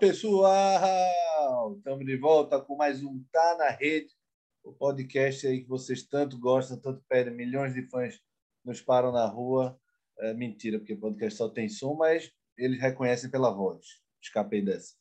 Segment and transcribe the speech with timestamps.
[0.00, 1.76] pessoal!
[1.76, 4.08] Estamos de volta com mais um Tá na Rede,
[4.64, 8.18] o podcast aí que vocês tanto gostam, tanto pedem, milhões de fãs
[8.64, 9.78] nos param na rua.
[10.20, 13.84] É, mentira, porque o podcast só tem som, mas eles reconhecem pela voz.
[14.22, 14.94] Escapei dessa.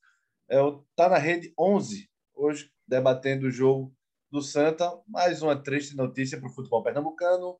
[0.50, 3.96] É o Tá na Rede 11, hoje debatendo o jogo
[4.30, 7.58] do Santa, mais uma triste notícia para o futebol pernambucano,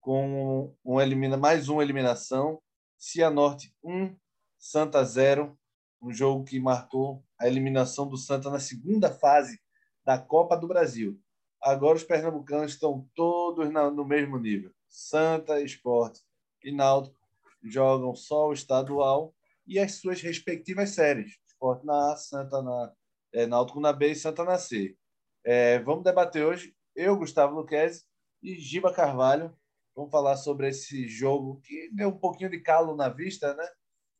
[0.00, 2.62] com um elimina, mais uma eliminação.
[2.96, 4.16] Cianorte 1,
[4.56, 5.58] Santa 0
[6.06, 9.60] um jogo que marcou a eliminação do Santa na segunda fase
[10.04, 11.20] da Copa do Brasil.
[11.60, 14.70] Agora os pernambucanos estão todos no mesmo nível.
[14.88, 16.22] Santa, Esporte
[16.62, 17.18] e Náutico
[17.60, 19.34] jogam só o estadual
[19.66, 21.36] e as suas respectivas séries.
[21.44, 22.92] Esporte na A, Santa na
[23.32, 24.96] é, Náutico na B e Santa na C.
[25.44, 28.04] É, vamos debater hoje, eu, Gustavo Luquezzi
[28.40, 29.52] e Giba Carvalho.
[29.94, 33.66] Vamos falar sobre esse jogo que deu um pouquinho de calo na vista, né?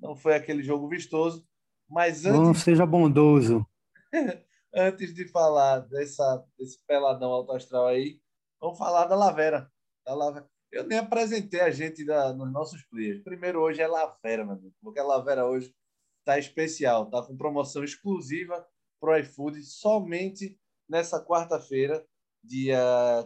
[0.00, 1.46] Não foi aquele jogo vistoso,
[1.88, 2.40] mas antes...
[2.40, 3.66] Não seja bondoso.
[4.74, 8.20] antes de falar dessa, desse peladão alto astral aí,
[8.60, 9.70] vamos falar da Lavera.
[10.04, 10.48] Da Lavera.
[10.70, 13.22] Eu nem apresentei a gente da, nos nossos players.
[13.22, 15.74] Primeiro hoje é Lavera, meu amigo, porque a Lavera hoje
[16.20, 18.66] está especial, está com promoção exclusiva
[19.00, 22.04] para o iFood somente nessa quarta-feira,
[22.42, 22.78] dia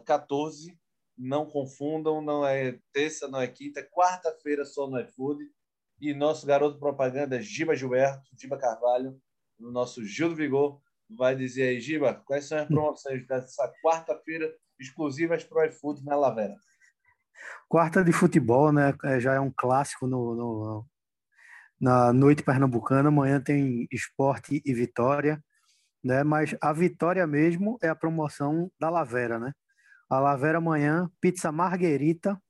[0.05, 0.79] 14.
[1.17, 5.51] Não confundam, não é terça, não é quinta, é quarta-feira só no iFood
[6.01, 9.21] e nosso garoto propaganda, Giba Gilberto, Giba Carvalho,
[9.59, 14.51] o nosso Gil do Vigor, vai dizer aí, Giba, quais são as promoções dessa quarta-feira
[14.79, 16.57] exclusivas para o iFood na Lavera?
[17.69, 18.95] Quarta de futebol, né?
[19.05, 20.87] É, já é um clássico no, no,
[21.81, 23.09] na noite pernambucana.
[23.09, 25.43] Amanhã tem esporte e vitória,
[26.03, 26.23] né?
[26.23, 29.53] Mas a vitória mesmo é a promoção da Lavera, né?
[30.09, 32.41] A Lavera amanhã, pizza marguerita,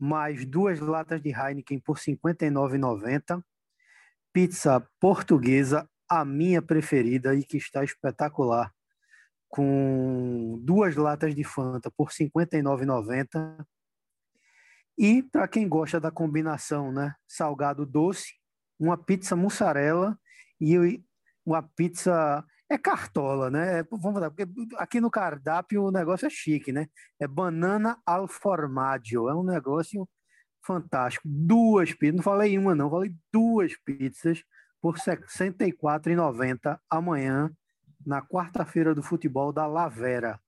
[0.00, 3.44] mais duas latas de Heineken por R$ 59,90.
[4.32, 8.72] Pizza portuguesa, a minha preferida e que está espetacular,
[9.48, 13.66] com duas latas de Fanta por R$ 59,90.
[14.96, 18.34] E para quem gosta da combinação, né, salgado doce,
[18.78, 20.18] uma pizza mussarela
[20.58, 21.02] e
[21.44, 23.82] uma pizza é cartola, né?
[23.90, 26.86] Vamos lá, porque aqui no cardápio o negócio é chique, né?
[27.18, 30.08] É banana al formaggio, é um negócio
[30.64, 31.26] fantástico.
[31.26, 34.44] Duas pizzas, não falei uma não, falei duas pizzas
[34.80, 37.50] por R$ 64,90 amanhã,
[38.06, 40.40] na quarta-feira do futebol da Lavera.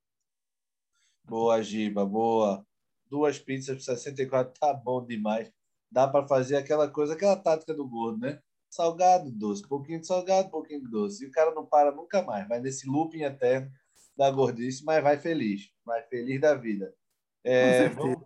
[1.24, 2.64] Boa, Giba, boa.
[3.10, 5.52] Duas pizzas por 64 tá bom demais.
[5.90, 8.40] Dá para fazer aquela coisa, aquela tática do gordo, né?
[8.72, 11.24] Salgado, doce, pouquinho de salgado, pouquinho de doce.
[11.24, 13.70] E o cara não para nunca mais, vai nesse looping eterno
[14.16, 16.92] da gordice, mas vai feliz, vai feliz da vida.
[17.44, 18.18] É, vamos,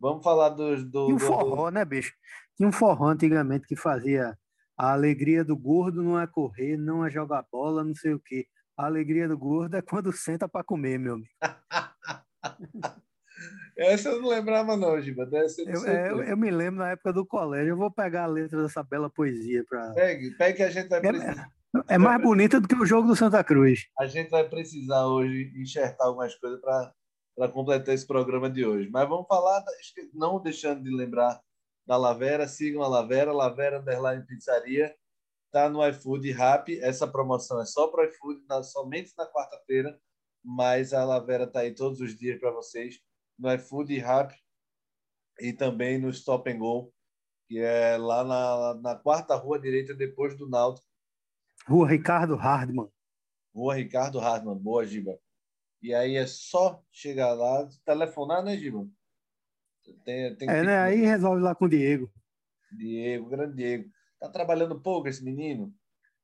[0.00, 1.10] vamos, falar do, do.
[1.10, 1.74] E um forró, do...
[1.74, 2.14] né, bicho?
[2.56, 4.36] Tinha um forró antigamente que fazia
[4.76, 8.46] a alegria do gordo não é correr, não é jogar bola, não sei o quê.
[8.74, 11.28] A alegria do gordo é quando senta para comer, meu amigo.
[13.76, 15.28] Essa eu não lembrava, não, Giba.
[15.32, 17.70] Eu, é, eu, eu, me lembro na época do colégio.
[17.70, 19.92] Eu vou pegar a letra dessa bela poesia para.
[19.92, 21.50] Pegue, pegue que a gente vai precisar.
[21.88, 23.86] É, é mais bonita do que o jogo do Santa Cruz.
[23.98, 28.88] A gente vai precisar hoje enxertar algumas coisas para completar esse programa de hoje.
[28.90, 29.64] Mas vamos falar,
[30.12, 31.40] não deixando de lembrar
[31.86, 32.48] da Lavera.
[32.48, 34.94] Sigam a Lavera, Lavera Underline Pizzaria.
[35.46, 36.78] Está no iFood Rap.
[36.80, 39.98] Essa promoção é só para o iFood, somente na quarta-feira.
[40.44, 42.98] Mas a Lavera está aí todos os dias para vocês
[43.40, 44.34] no iFood Rap
[45.40, 46.92] e também no Stop and Go,
[47.48, 50.86] que é lá na, na quarta rua direita depois do Náutico.
[51.66, 52.88] Rua Ricardo Hardman.
[53.54, 55.18] Rua Ricardo Hardman, boa, Giba.
[55.82, 58.86] E aí é só chegar lá, telefonar, né, Giba?
[60.04, 60.78] Tem, tem é, né?
[60.78, 62.12] Aí resolve lá com o Diego.
[62.70, 63.90] Diego, grande Diego.
[64.20, 65.74] Tá trabalhando pouco esse menino,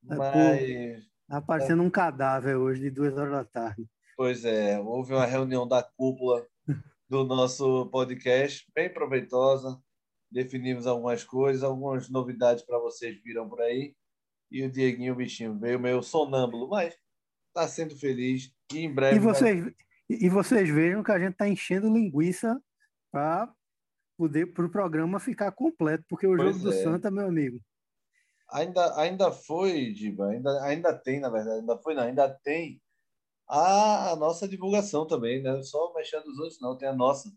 [0.08, 1.06] é mas...
[1.26, 1.86] Tá parecendo é.
[1.86, 3.88] um cadáver hoje, de duas horas da tarde.
[4.16, 6.46] Pois é, houve uma reunião da cúpula
[7.08, 9.80] do nosso podcast, bem proveitosa.
[10.30, 13.94] Definimos algumas coisas, algumas novidades para vocês viram por aí.
[14.50, 16.96] E o Dieguinho, o bichinho, veio meio sonâmbulo, mas
[17.48, 18.52] está sendo feliz.
[18.72, 19.16] E em breve.
[19.16, 19.74] E vocês, vai...
[20.08, 22.60] e vocês vejam que a gente está enchendo linguiça
[23.12, 23.52] para
[24.16, 26.72] poder para o programa ficar completo, porque o pois jogo é.
[26.72, 27.60] do Santa, meu amigo.
[28.52, 32.80] Ainda, ainda foi, Diba, ainda, ainda tem, na verdade, ainda foi, não, ainda tem
[33.48, 35.62] a, a nossa divulgação também, né?
[35.62, 37.32] Só mexendo os outros, não, tem a nossa.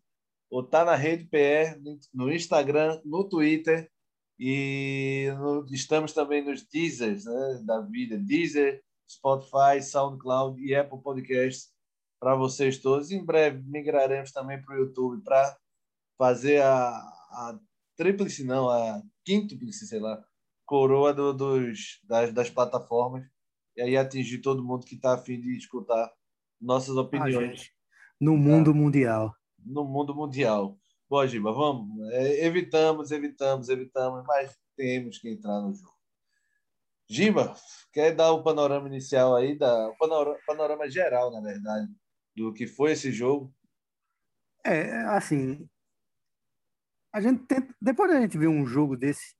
[0.50, 1.79] O Tá na Rede PR,
[2.13, 3.89] no Instagram, no Twitter
[4.39, 11.71] e no, estamos também nos Deezers né, da vida, Deezer, Spotify, SoundCloud e Apple Podcasts
[12.19, 13.11] para vocês todos.
[13.11, 15.56] Em breve migraremos também para o YouTube para
[16.17, 17.59] fazer a, a
[17.95, 20.23] tríplice, não, a quíntuplice, sei lá,
[20.65, 23.25] coroa do, dos, das, das plataformas
[23.80, 26.12] e aí atingir todo mundo que está afim de escutar
[26.60, 27.72] nossas opiniões.
[28.20, 29.34] no mundo mundial.
[29.58, 30.78] No mundo mundial.
[31.10, 32.12] Bom, Giba, vamos.
[32.12, 35.98] É, evitamos, evitamos, evitamos, mas temos que entrar no jogo.
[37.08, 37.56] Giba,
[37.94, 41.88] quer dar o panorama inicial aí, da, o panorama, panorama geral, na verdade,
[42.36, 43.56] do que foi esse jogo?
[44.66, 45.70] É, assim,
[47.14, 49.36] a gente tenta, depois da gente ver um jogo desse,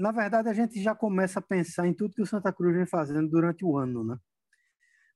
[0.00, 2.86] na verdade a gente já começa a pensar em tudo que o Santa Cruz vem
[2.86, 4.16] fazendo durante o ano, né?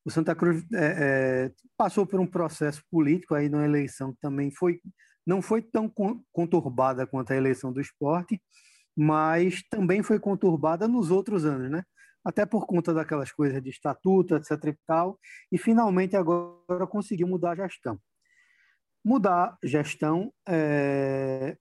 [0.05, 4.51] O Santa Cruz é, é, passou por um processo político aí na eleição que também
[4.51, 4.81] foi
[5.27, 5.91] não foi tão
[6.31, 8.39] conturbada quanto a eleição do esporte,
[8.95, 11.83] mas também foi conturbada nos outros anos, né?
[12.23, 15.19] Até por conta daquelas coisas de estatuto, etc e tal,
[15.51, 17.99] e finalmente agora conseguiu mudar a gestão.
[19.03, 21.57] Mudar gestão, é...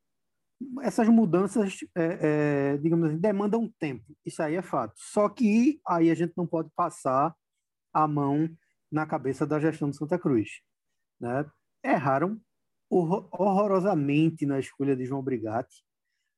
[0.82, 4.94] essas mudanças, é, é, digamos assim, demandam tempo, isso aí é fato.
[4.96, 7.36] Só que aí a gente não pode passar
[7.94, 8.50] a mão
[8.92, 10.62] na cabeça da gestão de Santa Cruz.
[11.20, 11.46] Né?
[11.84, 12.40] Erraram
[12.90, 15.84] horrorosamente na escolha de João Brigatti.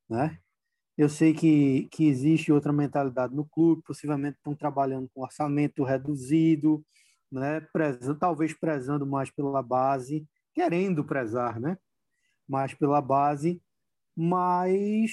[0.09, 0.39] Né?
[0.97, 6.85] Eu sei que, que existe outra mentalidade no clube, possivelmente estão trabalhando com orçamento reduzido,
[7.29, 7.59] né?
[7.59, 11.77] Prezando, talvez prezando mais pela base, querendo prezar, né?
[12.47, 13.61] mais pela base,
[14.15, 15.11] mas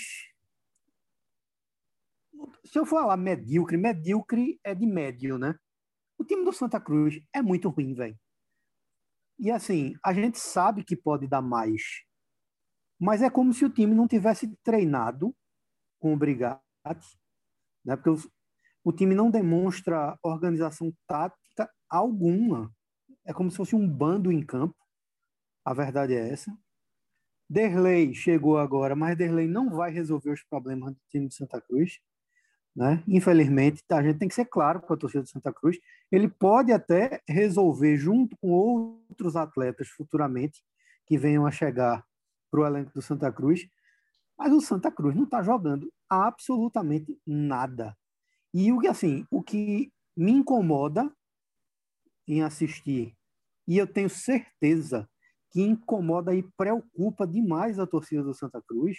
[2.64, 5.54] se eu falar medíocre, medíocre é de médio, né?
[6.18, 8.18] O time do Santa Cruz é muito ruim, velho.
[9.38, 11.82] E assim, a gente sabe que pode dar mais.
[12.98, 15.34] Mas é como se o time não tivesse treinado
[15.98, 16.62] com o Brigatti,
[17.84, 17.96] né?
[17.96, 18.10] Porque
[18.84, 22.72] o, time não demonstra organização tática alguma.
[23.24, 24.76] É como se fosse um bando em campo.
[25.64, 26.56] A verdade é essa.
[27.52, 32.00] Derlei chegou agora, mas Derlei não vai resolver os problemas do time de Santa Cruz.
[32.74, 33.04] Né?
[33.06, 35.78] Infelizmente, tá, a gente tem que ser claro com a torcida de Santa Cruz.
[36.10, 40.64] Ele pode até resolver, junto com outros atletas futuramente
[41.06, 42.02] que venham a chegar
[42.50, 43.68] para o elenco do Santa Cruz,
[44.38, 47.94] mas o Santa Cruz não está jogando absolutamente nada.
[48.54, 51.12] E o que assim, o que me incomoda
[52.26, 53.14] em assistir,
[53.68, 55.06] e eu tenho certeza
[55.52, 58.98] que incomoda e preocupa demais a torcida do Santa Cruz,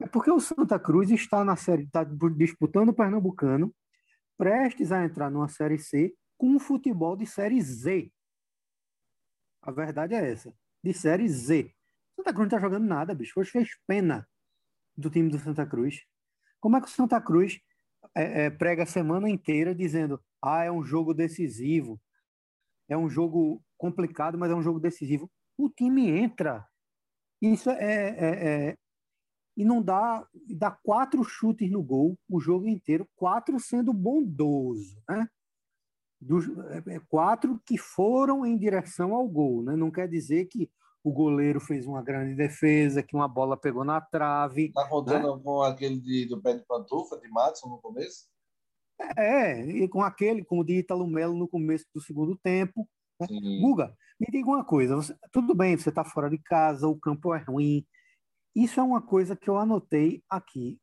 [0.00, 3.74] é porque o Santa Cruz está na série, está disputando o Pernambucano,
[4.38, 8.10] prestes a entrar numa série C com um futebol de série Z.
[9.60, 11.72] A verdade é essa, de série Z.
[12.16, 13.38] Santa Cruz não está jogando nada, bicho.
[13.38, 14.28] Hoje fez pena
[14.96, 16.04] do time do Santa Cruz.
[16.60, 17.60] Como é que o Santa Cruz
[18.14, 22.00] é, é, prega a semana inteira dizendo: ah, é um jogo decisivo,
[22.88, 25.30] é um jogo complicado, mas é um jogo decisivo?
[25.62, 26.66] O time entra.
[27.40, 28.76] Isso é, é, é
[29.56, 35.28] e não dá, dá quatro chutes no gol o jogo inteiro, quatro sendo bondoso, né?
[36.20, 39.76] Dos, é, é, quatro que foram em direção ao gol, né?
[39.76, 40.70] Não quer dizer que
[41.04, 44.72] o goleiro fez uma grande defesa, que uma bola pegou na trave.
[44.72, 45.42] Tá rodando né?
[45.42, 48.28] com aquele de, do pé de pantufa de Matson no começo?
[49.16, 52.88] É, e com aquele, com o de Italo Melo no começo do segundo tempo.
[53.30, 53.60] Né?
[53.60, 57.34] Guga, me diga uma coisa, você, tudo bem, você está fora de casa, o campo
[57.34, 57.84] é ruim,
[58.54, 60.78] isso é uma coisa que eu anotei aqui.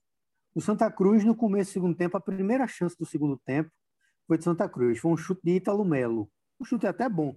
[0.55, 3.69] O Santa Cruz, no começo do segundo tempo, a primeira chance do segundo tempo
[4.27, 4.99] foi de Santa Cruz.
[4.99, 6.29] Foi um chute de Ítalo Melo.
[6.59, 7.35] Um chute até bom.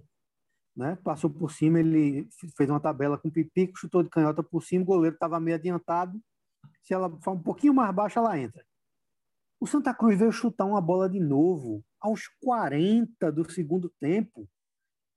[0.75, 0.97] Né?
[1.03, 4.81] Passou por cima, ele fez uma tabela com o Pipico, chutou de canhota por cima,
[4.83, 6.19] o goleiro estava meio adiantado.
[6.81, 8.65] Se ela for um pouquinho mais baixa, ela entra.
[9.59, 14.49] O Santa Cruz veio chutar uma bola de novo aos 40 do segundo tempo.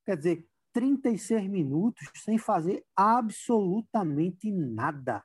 [0.06, 5.24] Quer dizer, 36 minutos sem fazer absolutamente nada.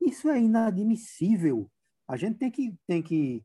[0.00, 1.70] Isso é inadmissível.
[2.08, 3.44] A gente tem que, tem que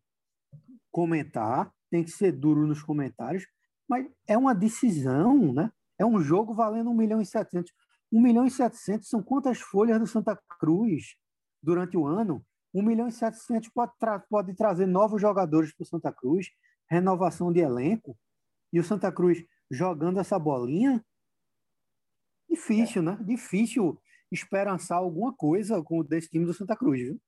[0.92, 3.48] comentar, tem que ser duro nos comentários,
[3.90, 5.72] mas é uma decisão, né?
[5.98, 7.72] É um jogo valendo 1 milhão e 700.
[8.12, 11.16] 1 milhão e 700 são quantas folhas do Santa Cruz
[11.64, 12.46] durante o ano?
[12.74, 16.48] 1 milhão e 700 pode, tra pode trazer novos jogadores para o Santa Cruz,
[16.90, 18.18] renovação de elenco.
[18.72, 21.04] E o Santa Cruz jogando essa bolinha,
[22.50, 23.18] difícil, né?
[23.26, 24.00] Difícil
[24.32, 27.22] esperançar alguma coisa com desse time do Santa Cruz, viu?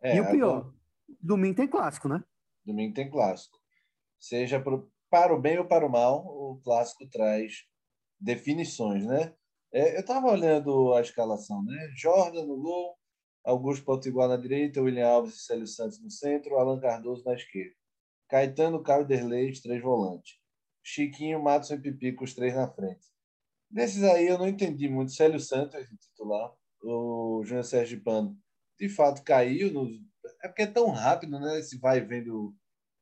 [0.00, 0.74] É, e o pior, agora...
[1.20, 2.22] domingo tem clássico, né?
[2.64, 3.58] Domingo tem clássico.
[4.18, 7.64] Seja pro, para o bem ou para o mal, o clássico traz
[8.18, 9.34] definições, né?
[9.72, 11.92] É, eu estava olhando a escalação, né?
[11.96, 12.96] Jordan no gol,
[13.44, 17.74] Augusto Potiguar na direita, William Alves e Célio Santos no centro, Alan Cardoso na esquerda.
[18.28, 20.43] Caetano, Caio Derlei, três volantes.
[20.84, 23.06] Chiquinho, Matos e Pipico, os três na frente.
[23.70, 25.12] Desses aí eu não entendi muito.
[25.12, 28.38] Célio Santos, titular, o Júnior Sérgio Pano,
[28.78, 29.72] de fato caiu.
[29.72, 29.88] No...
[30.42, 31.58] É porque é tão rápido, né?
[31.58, 32.54] Esse vai vendo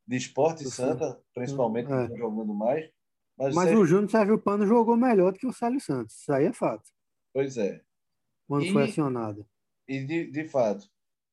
[0.07, 2.09] de esporte Santa, principalmente, é.
[2.09, 2.89] que jogando mais.
[3.37, 6.21] Mas, Mas o Júnior Sérgio Pano jogou melhor do que o Célio Santos.
[6.21, 6.89] Isso aí é fato.
[7.35, 7.83] Pois é.
[8.47, 9.47] Quando e, foi acionado.
[9.89, 10.89] E de, de fato.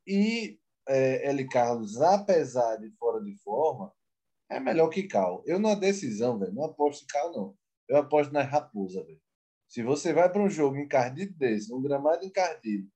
[0.07, 1.47] E é, L.
[1.47, 3.93] Carlos, apesar de fora de forma,
[4.49, 5.43] é melhor que Cal.
[5.45, 7.55] Eu, na decisão, velho, não aposto em Cal, não.
[7.87, 9.21] Eu aposto na Raposa, velho.
[9.67, 12.87] Se você vai para um jogo encardido desse, um gramado encardido,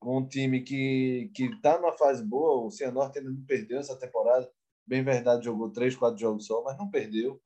[0.00, 3.98] com um time que que está numa fase boa, o Cianorte ainda não perdeu essa
[3.98, 4.48] temporada.
[4.86, 7.40] Bem verdade, jogou três, quatro jogos só, mas não perdeu.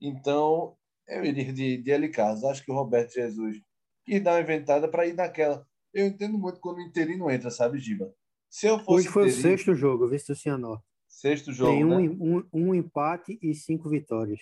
[0.00, 0.76] Então,
[1.06, 2.08] eu iria de, de L.
[2.10, 2.44] Carlos.
[2.44, 3.60] Acho que o Roberto Jesus
[4.04, 5.66] quis dar uma inventada para ir naquela.
[5.92, 8.12] Eu entendo muito quando o interino entra, sabe, Giba?
[8.50, 10.87] Se eu fosse Hoje foi interino, o sexto jogo, visto o Cianorte.
[11.08, 11.72] Sexto jogo.
[11.72, 12.16] Tem um, né?
[12.20, 14.40] um, um empate e cinco vitórias.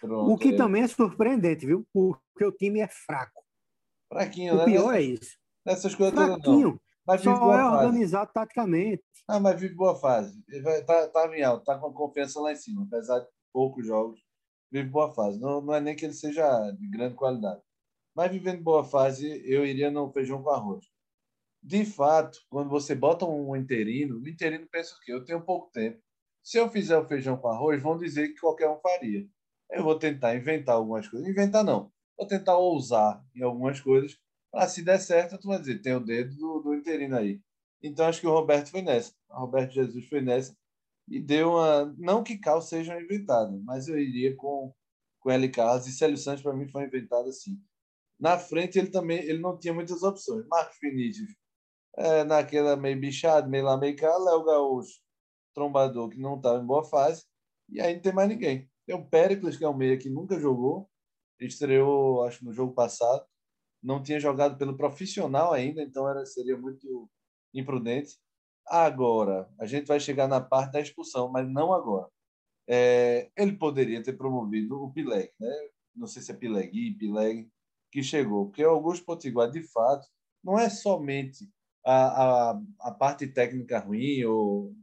[0.00, 0.56] Pronto, o que é.
[0.56, 1.86] também é surpreendente, viu?
[1.92, 3.42] Porque o time é fraco.
[4.08, 4.64] Fraquinho, o né?
[4.64, 5.36] pior é isso.
[5.66, 6.68] Nessas coisas Fraquinho.
[6.68, 6.80] Não.
[7.06, 7.76] Mas Só é fase.
[7.76, 9.02] organizado taticamente.
[9.26, 10.42] Ah, mas vive boa fase.
[10.86, 14.20] Tá, tá em alto, tá com confiança lá em cima, apesar de poucos jogos.
[14.70, 15.40] Vive boa fase.
[15.40, 17.62] Não, não é nem que ele seja de grande qualidade.
[18.14, 20.84] Mas vivendo boa fase, eu iria no feijão com arroz.
[21.62, 25.12] De fato, quando você bota um interino, o interino pensa o quê?
[25.12, 26.00] Eu tenho pouco tempo.
[26.42, 29.26] Se eu fizer o feijão com arroz, vão dizer que qualquer um faria.
[29.70, 31.28] Eu vou tentar inventar algumas coisas.
[31.28, 31.92] Inventar não.
[32.16, 34.16] Vou tentar ousar em algumas coisas.
[34.50, 37.40] Para se der certo, tu vai dizer, tem o dedo do, do interino aí.
[37.82, 39.12] Então acho que o Roberto foi nessa.
[39.30, 40.56] O Roberto Jesus foi nessa
[41.06, 41.94] e deu uma.
[41.98, 44.74] Não que Cal seja inventado, mas eu iria com,
[45.20, 45.48] com L.
[45.50, 47.58] Carlos e Célio Santos, para mim, foi inventado assim.
[48.18, 50.46] Na frente, ele também ele não tinha muitas opções.
[50.48, 51.30] Marcos Vinícius,
[51.98, 54.16] é, naquela meio bichado, meio lá, meio cá.
[54.16, 55.00] Léo Gaúcho,
[55.54, 57.24] trombador, que não estava em boa fase.
[57.68, 58.70] E aí não tem mais ninguém.
[58.86, 60.88] Tem o Péricles, que é um meia que nunca jogou.
[61.40, 63.24] Estreou, acho, no jogo passado.
[63.82, 67.10] Não tinha jogado pelo profissional ainda, então era, seria muito
[67.52, 68.16] imprudente.
[68.66, 72.08] Agora, a gente vai chegar na parte da expulsão, mas não agora.
[72.68, 75.50] É, ele poderia ter promovido o Pileg, né?
[75.96, 77.48] Não sei se é Pilegui, Pileg,
[77.90, 78.46] que chegou.
[78.46, 80.06] Porque o Augusto Potiguar, de fato,
[80.44, 81.48] não é somente
[81.88, 84.74] a, a, a parte técnica ruim ou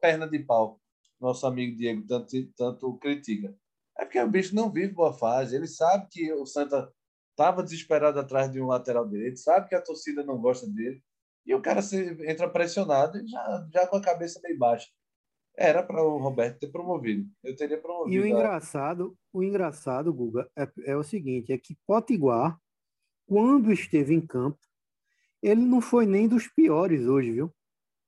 [0.00, 0.80] perna de pau,
[1.20, 3.54] nosso amigo Diego tanto, tanto critica.
[3.96, 5.54] É porque o bicho não vive boa fase.
[5.54, 6.92] Ele sabe que o Santa
[7.30, 11.00] estava desesperado atrás de um lateral direito, sabe que a torcida não gosta dele.
[11.46, 11.96] E o cara se,
[12.28, 14.88] entra pressionado e já, já com a cabeça meio baixa.
[15.56, 17.28] Era para o Roberto ter promovido.
[17.44, 18.16] Eu teria promovido.
[18.16, 22.58] E o engraçado, o engraçado, Guga, é, é o seguinte: é que Potiguar,
[23.26, 24.58] quando esteve em campo,
[25.42, 27.52] ele não foi nem dos piores hoje, viu?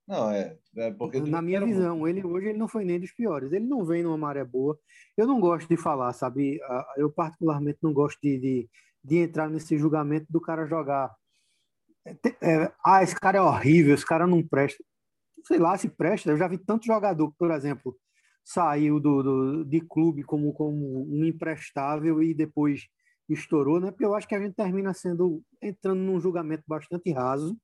[0.06, 0.56] Não, é.
[0.76, 2.18] é porque Na minha visão, muito.
[2.18, 3.52] ele hoje ele não foi nem dos piores.
[3.52, 4.78] Ele não vem numa maré boa.
[5.16, 6.60] Eu não gosto de falar, sabe?
[6.96, 8.70] Eu, particularmente, não gosto de, de,
[9.02, 11.10] de entrar nesse julgamento do cara jogar
[12.06, 14.82] é, ah, esse cara é horrível, esse cara não presta.
[15.46, 16.30] Sei lá se presta.
[16.30, 17.96] Eu já vi tanto jogador, por exemplo,
[18.44, 22.82] saiu do, do, de clube como, como um imprestável e depois
[23.32, 23.90] estourou, né?
[23.90, 27.56] Porque eu acho que a gente termina sendo entrando num julgamento bastante raso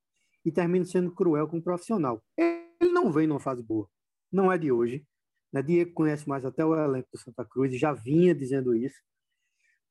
[0.44, 2.22] e termina sendo cruel com o profissional.
[2.36, 3.88] Ele não vem numa fase boa,
[4.32, 5.04] não é de hoje.
[5.52, 5.62] Né?
[5.62, 9.00] Diego conhece mais até o elenco do Santa Cruz e já vinha dizendo isso.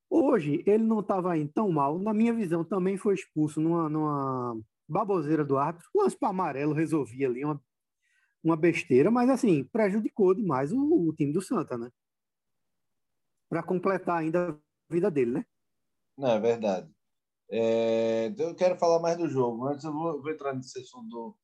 [0.09, 1.99] Hoje, ele não estava indo tão mal.
[1.99, 5.87] Na minha visão, também foi expulso numa, numa baboseira do árbitro.
[5.95, 7.61] Lance para amarelo resolvia ali uma,
[8.43, 11.91] uma besteira, mas assim, prejudicou demais o, o time do Santa, né?
[13.47, 15.45] Para completar ainda a vida dele, né?
[16.19, 16.91] Não, é verdade.
[17.51, 19.67] É, eu quero falar mais do jogo.
[19.67, 21.37] Antes eu vou, vou entrar nesse assunto do,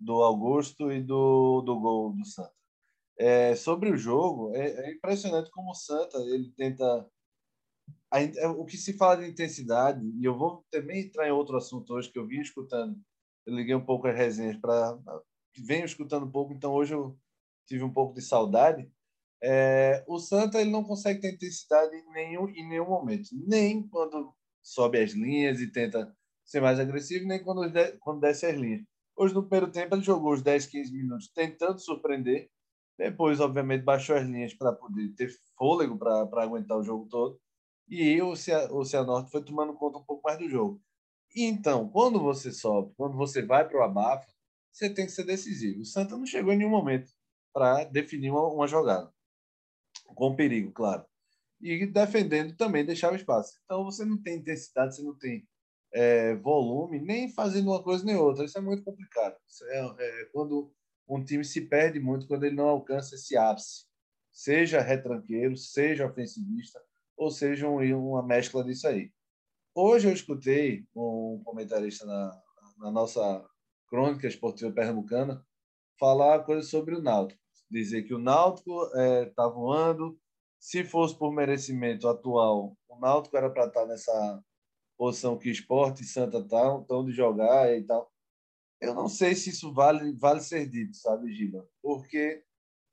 [0.00, 2.52] do Augusto e do, do gol do Santa.
[3.18, 7.06] É, sobre o jogo, é, é impressionante como o Santa ele tenta
[8.12, 11.94] é, o que se fala de intensidade, e eu vou também entrar em outro assunto
[11.94, 12.98] hoje que eu vim escutando,
[13.46, 14.98] eu liguei um pouco as resenhas para.
[15.66, 17.18] Venho escutando um pouco, então hoje eu
[17.66, 18.90] tive um pouco de saudade.
[19.42, 24.32] É, o Santa ele não consegue ter intensidade em nenhum, em nenhum momento, nem quando
[24.62, 27.62] sobe as linhas e tenta ser mais agressivo, nem quando,
[28.00, 28.82] quando desce as linhas.
[29.16, 32.48] Hoje, no primeiro tempo, ele jogou os 10, 15 minutos tentando surpreender,
[32.98, 37.40] depois, obviamente, baixou as linhas para poder ter fôlego para aguentar o jogo todo
[37.88, 40.80] e o, o Cianorte foi tomando conta um pouco mais do jogo.
[41.36, 44.26] Então, quando você sobe, quando você vai para o abafa,
[44.72, 45.80] você tem que ser decisivo.
[45.80, 47.10] O Santa não chegou em nenhum momento
[47.52, 49.12] para definir uma, uma, jogada,
[50.14, 51.04] com perigo, claro.
[51.60, 53.58] E defendendo também deixava espaço.
[53.64, 55.46] Então, você não tem intensidade, você não tem
[55.92, 58.44] é, volume, nem fazendo uma coisa nem outra.
[58.44, 59.36] Isso é muito complicado.
[59.64, 60.72] É, é, quando
[61.08, 63.84] um time se perde muito, quando ele não alcança esse ápice,
[64.32, 66.82] seja retranqueiro, seja ofensivista
[67.16, 69.12] ou seja uma mescla disso aí.
[69.74, 72.42] Hoje eu escutei um comentarista na,
[72.78, 73.46] na nossa
[73.88, 75.44] crônica esportiva pernambucana
[75.98, 77.41] falar coisa sobre o Náutico.
[77.72, 80.18] Dizer que o Náutico está é, tá voando.
[80.60, 84.44] Se fosse por merecimento atual, o Náutico era para estar tá nessa
[84.98, 88.12] posição que Esporte e Santa estão, estão de jogar e tal.
[88.78, 91.66] Eu não sei se isso vale, vale ser dito, sabe, Giba?
[91.80, 92.44] Porque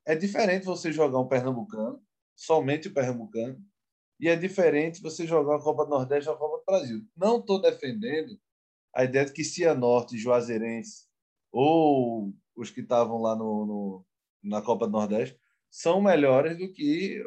[0.06, 2.02] é diferente você jogar um pernambucano,
[2.34, 3.62] somente o pernambucano,
[4.18, 7.06] e é diferente você jogar a Copa do Nordeste ou a Copa do Brasil.
[7.14, 8.40] Não estou defendendo
[8.94, 11.06] a ideia de que Cianorte, Juazeirense
[11.52, 14.06] ou os que estavam lá no, no,
[14.42, 15.38] na Copa do Nordeste
[15.70, 17.22] são melhores do que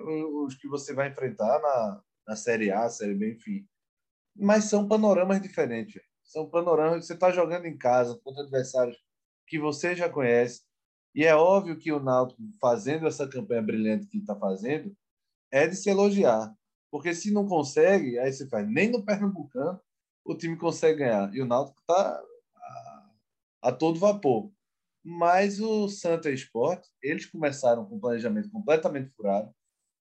[0.46, 3.66] os que você vai enfrentar na, na Série A, Série B, enfim.
[4.36, 6.02] Mas são panoramas diferentes.
[6.24, 8.98] São panoramas que você está jogando em casa contra adversários
[9.48, 10.64] que você já conhece.
[11.16, 14.96] E é óbvio que o Náutico, fazendo essa campanha brilhante que está fazendo,
[15.52, 16.54] é de se elogiar.
[16.92, 19.80] Porque se não consegue, aí você faz, nem no Pernambucano
[20.26, 21.34] o time consegue ganhar.
[21.36, 22.22] E o Náutico está
[22.56, 23.12] a,
[23.64, 24.52] a, todo vapor.
[25.04, 29.54] Mas o Santa Esporte, eles começaram com um planejamento completamente furado.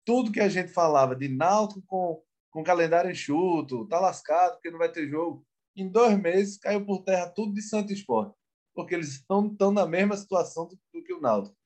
[0.05, 4.77] Tudo que a gente falava de Náutico com, com calendário enxuto, tá lascado porque não
[4.77, 5.45] vai ter jogo.
[5.75, 8.35] Em dois meses caiu por terra tudo de Santa Esporte.
[8.73, 11.57] Porque eles estão, estão na mesma situação do, do que o Náutico.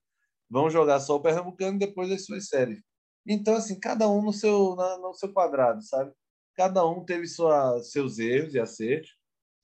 [0.49, 2.81] Vão jogar só o Pernambucano depois das suas séries.
[3.27, 6.13] Então, assim, cada um no seu, na, no seu quadrado, sabe?
[6.55, 9.14] Cada um teve sua, seus erros e acertos.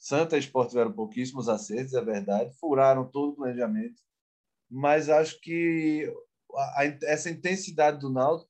[0.02, 2.58] Santa e Sport tiveram pouquíssimos acertos, é verdade.
[2.60, 4.02] Furaram todo o planejamento.
[4.68, 6.12] Mas acho que
[6.56, 8.44] a, a, essa intensidade do Naldo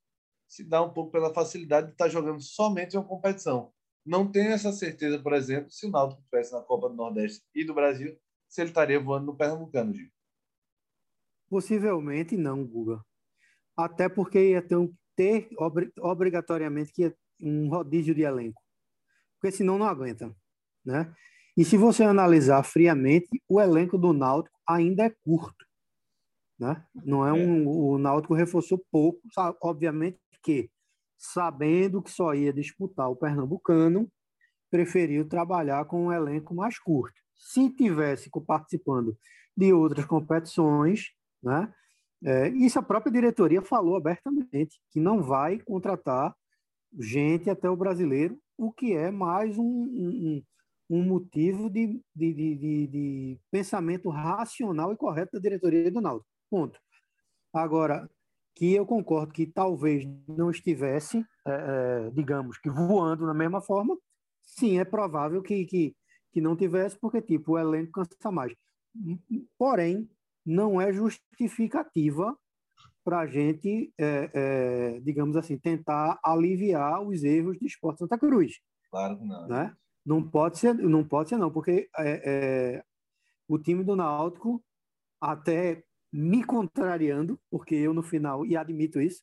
[0.48, 3.74] se dá um pouco pela facilidade de estar jogando somente em uma competição.
[4.05, 7.65] Não tenho essa certeza, por exemplo, se o Náutico estivesse na Copa do Nordeste e
[7.65, 8.17] do Brasil,
[8.48, 10.10] se ele estaria voando no Pernambucano, Gil.
[11.50, 13.03] Possivelmente não, Guga.
[13.75, 15.50] Até porque ia ter, um, ter
[16.00, 18.62] obrigatoriamente que um rodízio de elenco,
[19.39, 20.33] porque senão não aguenta,
[20.85, 21.14] né?
[21.57, 25.66] E se você analisar friamente, o elenco do Náutico ainda é curto,
[26.59, 26.85] né?
[27.03, 29.57] Não é um, o Náutico reforçou pouco, sabe?
[29.61, 30.70] obviamente que
[31.18, 34.09] sabendo que só ia disputar o pernambucano,
[34.72, 37.14] preferiu trabalhar com um elenco mais curto.
[37.35, 39.16] Se tivesse participando
[39.55, 41.11] de outras competições,
[41.44, 41.72] né?
[42.24, 46.35] É, isso a própria diretoria falou abertamente, que não vai contratar
[47.00, 50.44] gente até o brasileiro, o que é mais um, um,
[50.92, 56.30] um motivo de, de, de, de, pensamento racional e correto da diretoria do Náutico.
[56.50, 56.77] Ponto.
[57.54, 58.10] Agora,
[58.54, 61.51] que eu concordo que talvez não estivesse, é,
[62.08, 63.98] é, digamos, que voando na mesma forma,
[64.44, 65.96] sim, é provável que, que,
[66.34, 68.54] que não tivesse, porque, tipo, o elenco cansa mais.
[69.58, 70.10] Porém,
[70.46, 72.38] não é justificativa
[73.01, 78.60] para a gente, é, é, digamos assim, tentar aliviar os erros de Esporte Santa Cruz.
[78.92, 79.48] Claro que não.
[79.48, 79.74] Né?
[80.05, 82.83] Não pode ser, não pode ser não, porque é, é
[83.48, 84.64] o time do Náutico,
[85.20, 89.22] até me contrariando, porque eu no final, e admito isso,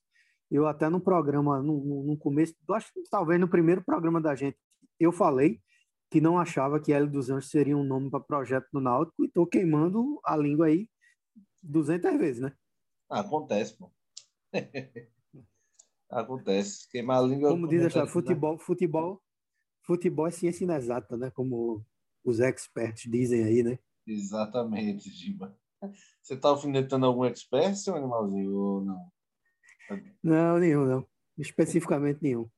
[0.50, 4.56] eu até no programa, no, no começo, acho que talvez no primeiro programa da gente,
[4.98, 5.60] eu falei
[6.10, 9.26] que não achava que L dos Anjos seria um nome para projeto do Náutico e
[9.26, 10.88] estou queimando a língua aí
[11.62, 12.52] 200 vezes, né?
[13.10, 13.92] Acontece, pô.
[16.10, 16.88] Acontece.
[16.90, 17.50] Queimar a língua.
[17.50, 19.22] Como diz a futebol, futebol,
[19.88, 21.30] futebol é ciência inexata, né?
[21.30, 21.84] Como
[22.22, 23.78] os experts dizem aí, né?
[24.06, 25.56] Exatamente, Giba.
[26.22, 29.10] Você está alfinetando algum expert, seu animalzinho, ou não?
[30.22, 31.06] Não, nenhum, não.
[31.38, 32.48] Especificamente nenhum.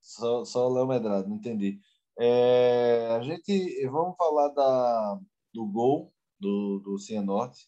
[0.00, 1.80] Só, só o Léo Medrado, não entendi.
[2.18, 5.18] É, a gente, vamos falar da,
[5.54, 7.66] do gol do, do Cianorte.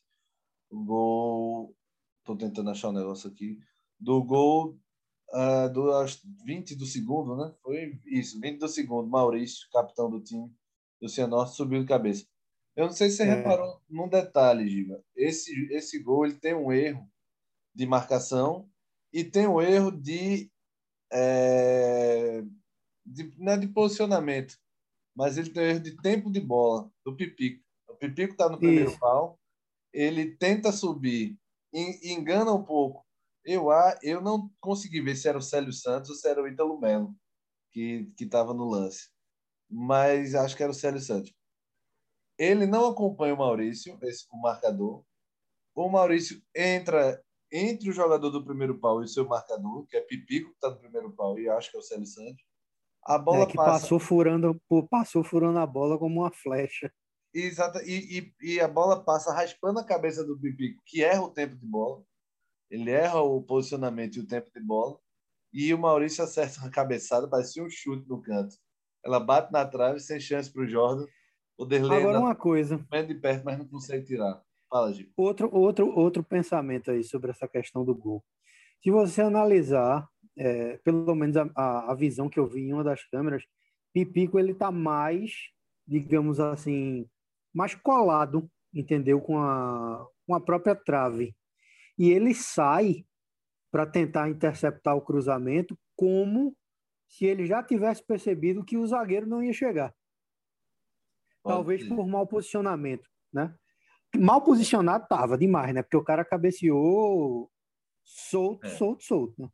[0.71, 1.75] O gol
[2.21, 3.59] Estou tentando achar um negócio aqui.
[3.99, 4.79] Do gol
[5.33, 7.55] uh, do acho, 20 do segundo, né?
[7.63, 9.09] Foi isso, 20 do segundo.
[9.09, 10.51] Maurício, capitão do time
[11.01, 12.27] do Cianorte, subiu de cabeça.
[12.77, 13.35] Eu não sei se você é.
[13.35, 15.03] reparou num detalhe, Giba.
[15.17, 17.09] Esse, esse gol ele tem um erro
[17.75, 18.69] de marcação
[19.13, 20.51] e tem um erro de,
[21.13, 22.43] é,
[23.05, 24.57] de não é de posicionamento,
[25.17, 27.65] mas ele tem um erro de tempo de bola do Pipico.
[27.89, 29.01] O Pipico está no primeiro Isso.
[29.01, 29.39] pau,
[29.93, 31.37] ele tenta subir
[31.73, 33.05] engana um pouco.
[33.45, 33.69] Eu,
[34.03, 37.15] eu não consegui ver se era o Célio Santos ou se era o Ítalo Melo
[37.71, 39.09] que estava no lance.
[39.71, 41.33] Mas acho que era o Célio Santos.
[42.39, 45.05] Ele não acompanha o Maurício, esse, o marcador.
[45.75, 47.23] O Maurício entra
[47.53, 50.71] entre o jogador do primeiro pau e o seu marcador, que é Pipico, que está
[50.71, 52.43] no primeiro pau, e acho que é o Célio Santos.
[53.05, 53.83] A bola é, que passa...
[53.83, 56.93] passou furando, passou furando a bola como uma flecha.
[57.33, 57.79] Exato.
[57.81, 61.57] E, e, e, a bola passa raspando a cabeça do Pipico, que erra o tempo
[61.57, 62.03] de bola.
[62.71, 64.99] Ele erra o posicionamento e o tempo de bola.
[65.53, 68.55] E o Maurício acerta uma cabeçada, parecia um chute no canto.
[69.05, 71.07] Ela bate na trave, sem chance para o Jordan.
[71.59, 72.79] O Derlei Agora uma coisa.
[72.79, 74.41] de perto, mas não consegue tirar.
[74.69, 75.11] Fala, Gil.
[75.17, 78.25] Outro, outro, outro pensamento aí sobre essa questão do gol.
[78.83, 83.05] Se você analisar, é, pelo menos a, a, visão que eu vi em uma das
[83.09, 83.45] câmeras,
[83.93, 85.33] Pipico ele tá mais,
[85.87, 87.07] digamos assim,
[87.53, 91.35] mais colado, entendeu, com a, com a própria trave.
[92.01, 93.05] E ele sai
[93.71, 96.57] para tentar interceptar o cruzamento como
[97.07, 99.95] se ele já tivesse percebido que o zagueiro não ia chegar.
[101.45, 103.55] Talvez por mau posicionamento, né?
[104.17, 105.83] Mal posicionado tava demais, né?
[105.83, 107.53] Porque o cara cabeceou
[108.03, 108.71] solto, é.
[108.71, 109.43] solto, solto.
[109.43, 109.51] Né?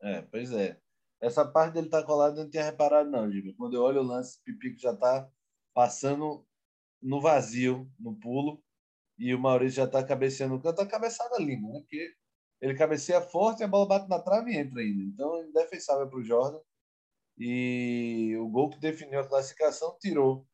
[0.00, 0.80] É, pois é.
[1.20, 3.52] Essa parte dele tá colado eu não tinha reparado, não, Giba.
[3.56, 5.28] Quando eu olho o lance, o Pipico já tá
[5.74, 6.46] passando
[7.02, 8.62] no vazio, no pulo,
[9.20, 11.70] e o Maurício já tá cabeceando no canto, tá cabeçada ali, né?
[11.80, 12.14] Porque
[12.58, 15.02] ele cabeceia forte e a bola bate na trave e entra ainda.
[15.02, 16.60] Então, indefensável para o Jordan.
[17.38, 20.46] E o gol que definiu a classificação tirou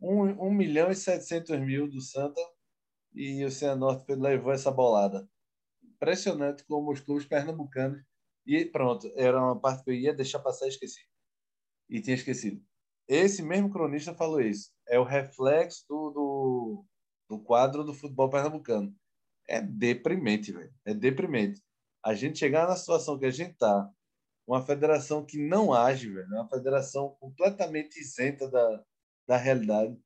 [0.00, 2.40] 1, 1 milhão e 700 mil do Santa
[3.14, 5.28] e o Cianorte levou essa bolada.
[5.82, 8.02] Impressionante como os clubes pernambucanos.
[8.44, 11.02] E pronto, era uma parte que eu ia deixar passar e esqueci.
[11.88, 12.60] E tinha esquecido.
[13.06, 14.72] Esse mesmo cronista falou isso.
[14.88, 16.86] É o reflexo do, do,
[17.28, 18.94] do quadro do futebol pernambucano.
[19.46, 20.72] É deprimente, velho.
[20.84, 21.62] É deprimente.
[22.04, 23.90] A gente chegar na situação que a gente tá,
[24.46, 28.84] uma federação que não age, velho, uma federação completamente isenta da,
[29.26, 29.96] da realidade,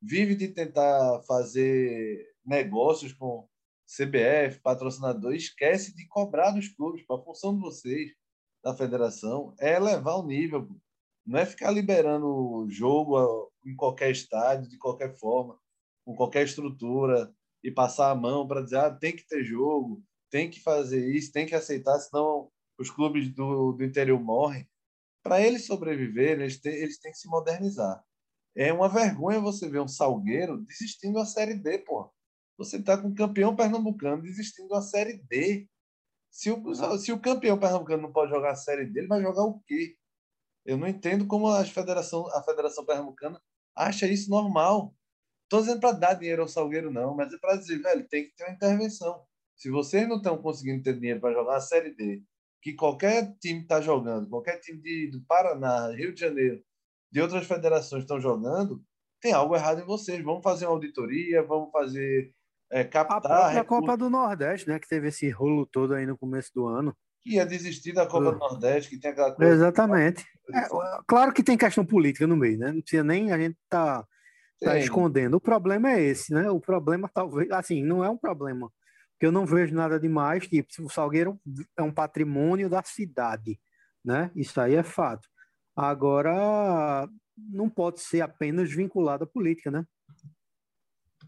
[0.00, 3.48] vive de tentar fazer negócios com
[3.86, 7.04] CBF, patrocinador, esquece de cobrar dos clubes.
[7.08, 8.10] A função de vocês,
[8.64, 10.68] da federação, é elevar o nível.
[11.24, 15.56] Não é ficar liberando jogo em qualquer estádio, de qualquer forma,
[16.04, 20.50] com qualquer estrutura, e passar a mão para dizer ah, tem que ter jogo, tem
[20.50, 24.68] que fazer isso, tem que aceitar, senão os clubes do, do interior morrem.
[25.22, 28.02] Para eles sobreviverem, eles têm, eles têm que se modernizar.
[28.56, 32.12] É uma vergonha você ver um Salgueiro desistindo da Série D, pô.
[32.58, 35.68] Você está com o campeão pernambucano desistindo da Série D.
[36.30, 39.44] Se o, se o campeão pernambucano não pode jogar a Série D, ele vai jogar
[39.44, 39.96] o quê?
[40.64, 43.40] Eu não entendo como a Federação, a Federação Pernambucana
[43.74, 44.94] acha isso normal.
[45.52, 48.34] Estou dizendo para dar dinheiro ao Salgueiro, não, mas é para dizer, velho, tem que
[48.34, 49.22] ter uma intervenção.
[49.54, 52.22] Se vocês não estão conseguindo ter dinheiro para jogar a Série D,
[52.62, 56.62] que qualquer time está jogando, qualquer time de, do Paraná, Rio de Janeiro,
[57.10, 58.82] de outras federações estão jogando,
[59.20, 60.24] tem algo errado em vocês.
[60.24, 62.32] Vamos fazer uma auditoria, vamos fazer
[62.70, 63.16] é, captar.
[63.16, 64.78] A própria Copa do Nordeste, né?
[64.78, 66.96] Que teve esse rolo todo aí no começo do ano.
[67.20, 69.52] Que ia desistir da Copa do Nordeste, que tem aquela coisa.
[69.52, 70.24] Exatamente.
[70.50, 70.66] É,
[71.06, 72.72] claro que tem questão política no meio, né?
[72.72, 74.02] Não precisa nem a gente tá,
[74.64, 75.36] tá escondendo.
[75.36, 76.50] O problema é esse, né?
[76.50, 78.70] O problema talvez, assim, não é um problema.
[79.12, 81.40] Porque eu não vejo nada demais, tipo, o Salgueiro
[81.76, 83.60] é um patrimônio da cidade,
[84.04, 84.30] né?
[84.34, 85.28] Isso aí é fato.
[85.76, 89.84] Agora, não pode ser apenas vinculado à política, né?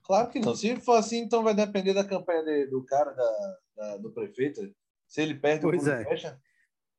[0.03, 0.55] Claro que não.
[0.55, 4.61] Se for assim, então vai depender da campanha de, do cara, da, da, do prefeito.
[5.07, 6.05] Se ele perde, pois o é.
[6.05, 6.39] fecha.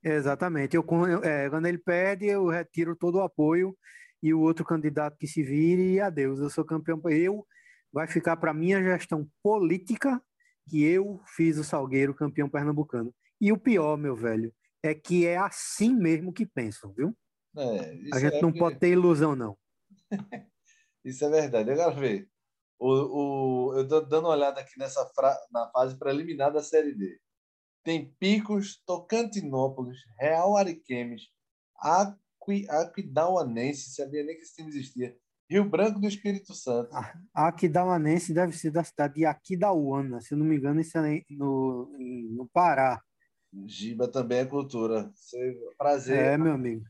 [0.03, 0.75] Exatamente.
[0.75, 0.85] Eu,
[1.23, 3.75] é, quando ele perde, eu retiro todo o apoio
[4.25, 6.39] e o outro candidato que se vire e adeus.
[6.39, 6.99] Eu sou campeão.
[7.11, 7.45] Eu
[7.93, 10.19] vai ficar para minha gestão política
[10.67, 13.13] que eu fiz o Salgueiro campeão pernambucano.
[13.39, 17.15] E o pior, meu velho, é que é assim mesmo que pensam, viu?
[17.55, 19.55] É, a gente é não pode ter ilusão, não.
[21.05, 21.69] isso é verdade.
[21.69, 22.27] Agora vê.
[22.79, 26.95] O, o, eu estou dando uma olhada aqui nessa fra, na fase preliminar da Série
[26.95, 27.21] D.
[27.83, 31.29] Tem Picos, Tocantinópolis, Real Ariquemes,
[32.45, 35.17] Aqui, Aquidauanense, sabia nem que esse time existia.
[35.49, 36.89] Rio Branco do Espírito Santo.
[37.33, 41.91] A Aquidauanense deve ser da cidade de Aquidauana, se não me engano, isso é no,
[42.31, 43.01] no Pará.
[43.65, 45.11] Giba também é cultura.
[45.77, 46.17] Prazer.
[46.17, 46.83] É, meu amigo.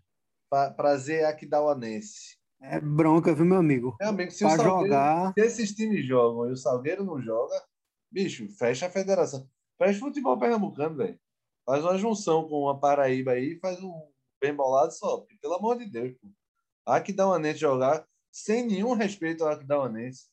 [0.75, 2.37] Prazer Aquidauanense.
[2.61, 3.95] É bronca, viu, meu amigo?
[3.99, 5.33] Meu amigo, se, pra jogar...
[5.33, 7.61] se esses times jogam e o Salgueiro não joga,
[8.09, 9.47] bicho, fecha a federação.
[9.77, 11.19] Fecha o futebol pernambucano, velho.
[11.65, 15.17] Faz uma junção com a Paraíba aí e faz um bem bolado só.
[15.17, 16.27] Porque, pelo amor de Deus, pô.
[16.85, 20.27] Aquidauanense jogar sem nenhum respeito ao Aquidauanense.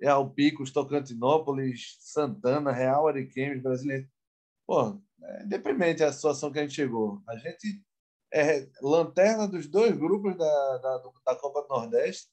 [0.00, 4.08] É ao Picos, Tocantinópolis, Santana, Real Ariquemes, Brasileiro.
[4.66, 7.22] Pô, é deprimente a situação que a gente chegou.
[7.28, 7.80] A gente
[8.32, 12.28] é lanterna dos dois grupos da, da, da Copa do Nordeste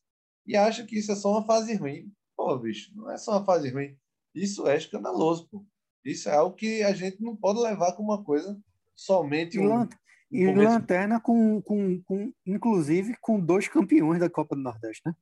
[0.47, 2.11] e acha que isso é só uma fase ruim.
[2.35, 3.97] Pô, bicho, não é só uma fase ruim.
[4.33, 5.65] Isso é escandaloso, pô.
[6.03, 8.57] Isso é algo que a gente não pode levar como uma coisa
[8.95, 9.87] somente um,
[10.31, 15.13] e um lanterna com, com, com, inclusive, com dois campeões da Copa do Nordeste, né?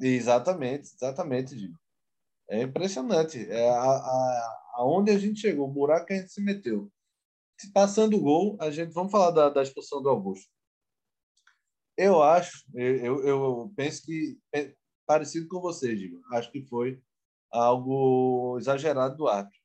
[0.00, 1.74] Exatamente, exatamente, Gil.
[2.48, 3.50] É impressionante.
[3.50, 6.90] É a, a, aonde a gente chegou, o buraco que a gente se meteu
[7.72, 10.48] passando o gol, a gente vamos falar da, da expulsão do Augusto.
[11.96, 14.74] Eu acho, eu, eu penso que é
[15.06, 16.20] parecido com você, Digo.
[16.32, 17.00] Acho que foi
[17.50, 19.60] algo exagerado do árbitro.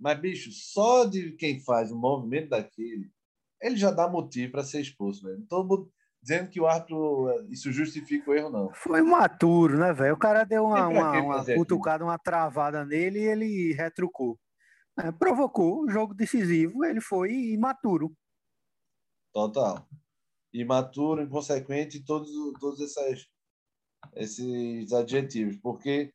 [0.00, 3.12] Mas, bicho, só de quem faz o movimento daquele,
[3.60, 5.44] ele já dá motivo para ser expulso, velho.
[5.46, 8.72] Todo mundo dizendo que o árbitro, isso justifica o erro, não.
[8.74, 10.14] Foi maturo, né, velho?
[10.14, 14.38] O cara deu uma, uma, uma cutucada, uma travada nele e ele retrucou.
[14.98, 18.12] É, provocou o jogo decisivo, ele foi imaturo.
[19.32, 19.86] Total.
[20.52, 23.26] Imaturo, inconsequente, todos, todos essas,
[24.14, 25.56] esses adjetivos.
[25.56, 26.12] Porque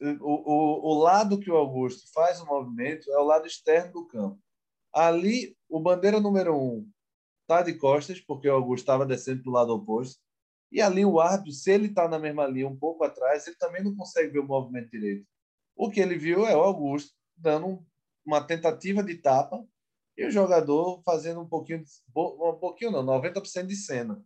[0.00, 4.06] o, o, o lado que o Augusto faz o movimento é o lado externo do
[4.06, 4.40] campo.
[4.92, 6.88] Ali, o bandeira número um
[7.42, 10.20] está de costas, porque o Augusto estava descendo para o lado oposto.
[10.72, 13.82] E ali o árbitro, se ele está na mesma linha, um pouco atrás, ele também
[13.82, 15.26] não consegue ver o movimento direito.
[15.76, 17.86] O que ele viu é o Augusto dando um,
[18.24, 19.64] uma tentativa de tapa
[20.16, 21.82] e o jogador fazendo um pouquinho,
[22.14, 24.22] um pouquinho não, 90% de cena.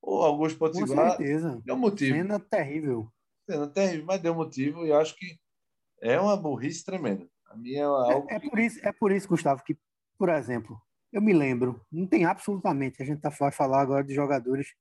[0.00, 1.18] O Augusto Potiguar
[1.64, 2.14] deu motivo.
[2.14, 3.10] Cena terrível.
[3.46, 5.38] Cena terrível, mas deu motivo e eu acho que
[6.00, 7.28] é uma burrice tremenda.
[7.46, 9.76] A minha é, algo é, é por isso, é por isso, Gustavo, que,
[10.18, 10.80] por exemplo,
[11.12, 14.74] eu me lembro, não tem absolutamente, a gente tá vai falar agora de jogadores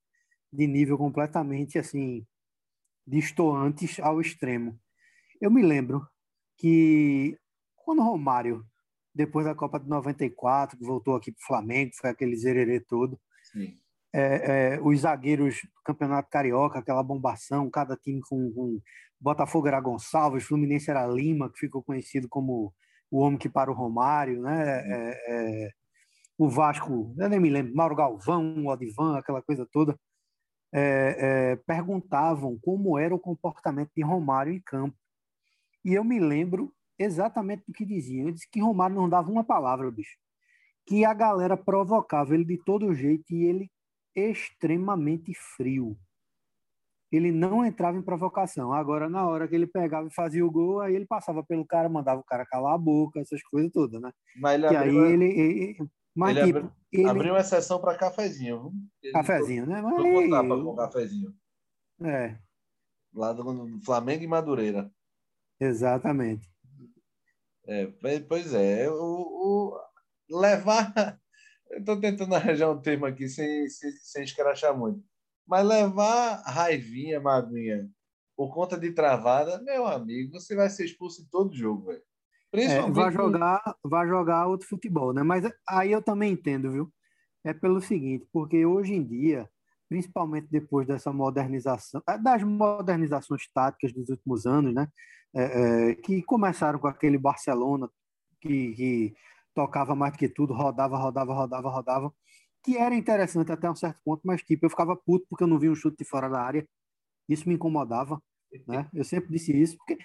[0.52, 2.26] de nível completamente assim
[3.06, 4.80] distoantes ao extremo.
[5.42, 6.08] Eu me lembro
[6.58, 7.38] que
[7.76, 8.66] quando o Romário,
[9.14, 13.20] depois da Copa de 94, que voltou aqui para o Flamengo, foi aquele zererê todo,
[14.14, 18.80] é, é, os zagueiros do Campeonato Carioca, aquela bombação, cada time com, com
[19.20, 22.74] Botafogo era Gonçalves, Fluminense era Lima, que ficou conhecido como
[23.10, 24.84] o homem que para o Romário, né?
[24.86, 25.70] É, é
[26.38, 29.98] o Vasco, eu nem me lembro, Mauro Galvão, o Odivan, aquela coisa toda,
[30.74, 34.98] é, é, perguntavam como era o comportamento de Romário em campo.
[35.86, 38.24] E eu me lembro exatamente do que diziam.
[38.24, 40.18] Ele disse que Romário não dava uma palavra, bicho.
[40.86, 43.72] Que a galera provocava ele de todo jeito e ele
[44.16, 45.98] extremamente frio.
[47.12, 48.74] Ele não entrava em provocação.
[48.74, 51.88] Agora, na hora que ele pegava e fazia o gol, aí ele passava pelo cara,
[51.88, 54.12] mandava o cara calar a boca, essas coisas todas, né?
[54.36, 57.10] Mas ele aí ele, ele, mas, ele, tipo, abri, ele...
[57.10, 58.72] abriu uma exceção para cafezinho.
[59.02, 59.82] Ele cafezinho, né?
[59.82, 60.30] Mas ele...
[60.30, 61.34] para com cafezinho.
[62.02, 62.38] É.
[63.14, 64.92] Lá do Flamengo e Madureira.
[65.60, 66.52] Exatamente.
[67.66, 67.88] É,
[68.28, 68.90] pois é.
[68.90, 69.78] O,
[70.30, 71.20] o levar.
[71.78, 75.04] Estou tentando arranjar um termo aqui sem, sem, sem escrachar muito.
[75.48, 77.90] Mas levar raivinha, maguinha,
[78.36, 82.02] por conta de travada, meu amigo, você vai ser expulso em todo jogo, velho.
[82.56, 85.24] É, vai jogar, vai jogar outro futebol, né?
[85.24, 86.94] Mas aí eu também entendo, viu?
[87.44, 89.50] É pelo seguinte, porque hoje em dia,
[89.90, 94.88] principalmente depois dessa modernização, é, das modernizações táticas dos últimos anos, né?
[95.36, 97.90] É, é, que começaram com aquele Barcelona
[98.40, 99.16] que, que
[99.54, 102.14] tocava mais do que tudo, rodava, rodava, rodava, rodava,
[102.64, 105.60] que era interessante até um certo ponto, mas tipo, eu ficava puto porque eu não
[105.60, 106.68] vi um chute de fora da área.
[107.28, 108.22] Isso me incomodava,
[108.68, 108.90] né?
[108.94, 109.98] Eu sempre disse isso, porque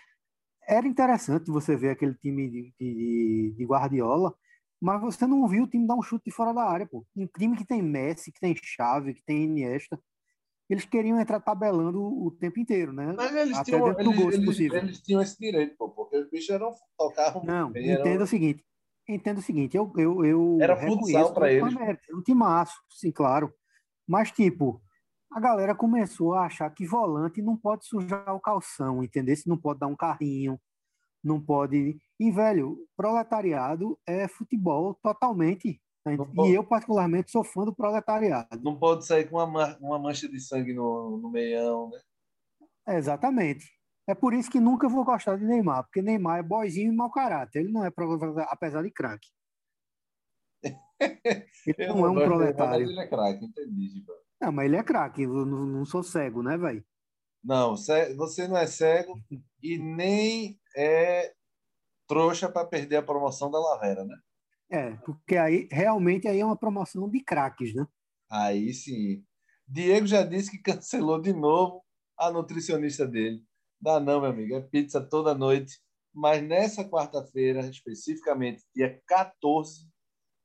[0.67, 4.35] era interessante você ver aquele time de, de, de, Guardiola,
[4.81, 7.07] mas você não viu o time dar um chute de fora da área, pô.
[7.17, 9.99] Um time que tem Messi, que tem Xavi, que tem Iniesta.
[10.69, 13.15] Eles queriam entrar tabelando o tempo inteiro, né?
[13.17, 16.51] Mas eles, Até tinham, eles, gol, eles, eles, tinham esse direito, pô, porque os bichos
[16.51, 17.43] eram, tocavam.
[17.43, 18.63] Não, entenda o seguinte.
[19.09, 21.75] Entenda o seguinte, eu, eu, eu Era futsal para eles.
[21.77, 23.51] Era um timaço, sim, claro.
[24.07, 24.83] Mas, tipo,
[25.33, 29.35] a galera começou a achar que volante não pode sujar o calção, entendeu?
[29.35, 30.61] Se não pode dar um carrinho,
[31.25, 31.99] não pode.
[32.21, 35.81] E, velho, proletariado é futebol totalmente.
[36.05, 36.17] Né?
[36.47, 38.63] E eu, particularmente, sou fã do proletariado.
[38.63, 42.01] Não pode sair com uma, uma mancha de sangue no, no meião, né?
[42.89, 43.78] É, exatamente.
[44.09, 47.11] É por isso que nunca vou gostar de Neymar, porque Neymar é boizinho e mau
[47.11, 47.61] caráter.
[47.61, 47.93] Ele não é,
[48.49, 49.29] apesar de craque.
[51.67, 52.87] Ele não, não é um proletário.
[52.87, 54.13] Mas ele é craque, entendi, tipo.
[54.41, 56.85] Não, mas ele é craque, eu não, não sou cego, né, velho?
[57.45, 59.21] Não, você não é cego
[59.63, 61.33] e nem é
[62.09, 64.17] trouxa para perder a promoção da Lavera, né?
[64.71, 67.87] É, porque aí realmente aí é uma promoção de craques, né?
[68.31, 69.25] Aí sim.
[69.67, 71.85] Diego já disse que cancelou de novo
[72.17, 73.47] a nutricionista dele.
[73.81, 75.79] Dá não, meu amigo, é pizza toda noite.
[76.13, 79.89] Mas nessa quarta-feira, especificamente, dia 14,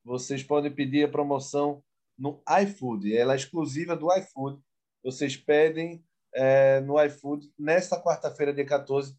[0.03, 1.83] vocês podem pedir a promoção
[2.17, 3.15] no iFood.
[3.15, 4.61] Ela é exclusiva do iFood.
[5.03, 9.15] Vocês pedem é, no iFood nesta quarta-feira, dia 14,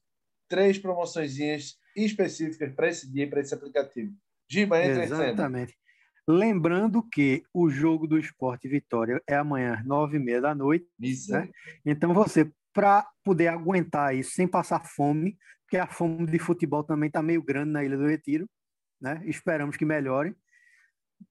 [0.48, 1.36] três promoções
[1.96, 4.12] específicas para esse dia, para esse aplicativo.
[4.48, 5.76] Giba, entra Exatamente.
[6.26, 10.86] Lembrando que o jogo do Esporte Vitória é amanhã às nove e meia da noite.
[10.98, 11.32] Isso.
[11.32, 11.50] Né?
[11.84, 17.06] Então você, para poder aguentar isso sem passar fome, porque a fome de futebol também
[17.06, 18.50] está meio grande na Ilha do Retiro,
[19.00, 19.22] né?
[19.24, 20.36] esperamos que melhore.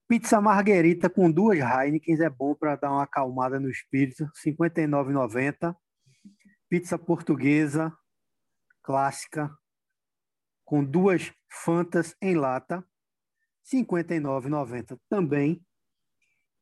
[0.08, 5.76] Pizza Marguerita com duas Heineken é bom para dar uma acalmada no espírito, R$ 59,90.
[6.70, 7.96] Pizza portuguesa,
[8.82, 9.52] clássica,
[10.66, 12.78] com duas Fantas em lata,
[13.72, 15.64] R$ 59,90 também.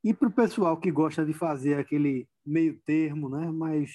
[0.03, 3.49] E para o pessoal que gosta de fazer aquele meio termo, né?
[3.51, 3.91] Mas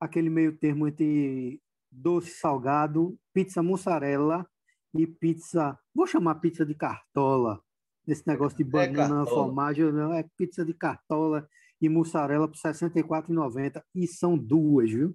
[0.00, 1.60] aquele meio termo entre
[1.90, 4.46] doce salgado, pizza mussarela
[4.94, 7.60] e pizza, vou chamar pizza de cartola.
[8.06, 11.46] Esse negócio de é banana, é formagem, não é pizza de cartola
[11.80, 15.14] e mussarela por R$ 64,90 e são duas, viu?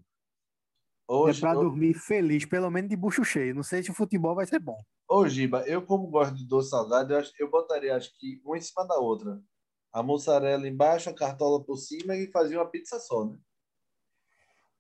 [1.08, 3.54] Hoje, é para dormir feliz, pelo menos de bucho cheio.
[3.54, 4.78] Não sei se o futebol vai ser bom.
[5.08, 8.58] Ô, Giba, eu como gosto de doce salgado, eu, acho, eu botaria acho que uma
[8.58, 9.40] em cima da outra.
[9.94, 13.38] A mussarela embaixo, a cartola por cima e fazia uma pizza só, né?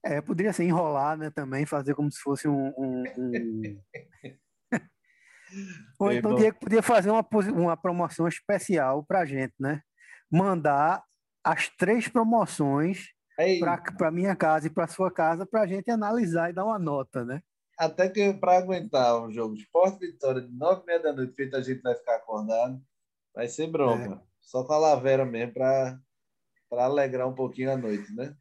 [0.05, 1.31] É, poderia ser enrolar, né?
[1.31, 2.67] Também fazer como se fosse um.
[2.77, 3.81] um, um...
[5.99, 9.81] Ou então o Diego podia fazer uma, uma promoção especial pra gente, né?
[10.31, 11.03] Mandar
[11.43, 13.07] as três promoções
[13.97, 17.25] para minha casa e para sua casa para a gente analisar e dar uma nota,
[17.25, 17.41] né?
[17.77, 21.35] Até que para aguentar um jogo de Sport Vitória de nove e meia da noite,
[21.35, 22.79] feito a gente vai ficar acordado,
[23.33, 24.13] vai ser bronca.
[24.13, 24.19] É.
[24.39, 25.99] Só com a Lavera mesmo para
[26.71, 28.35] alegrar um pouquinho a noite, né?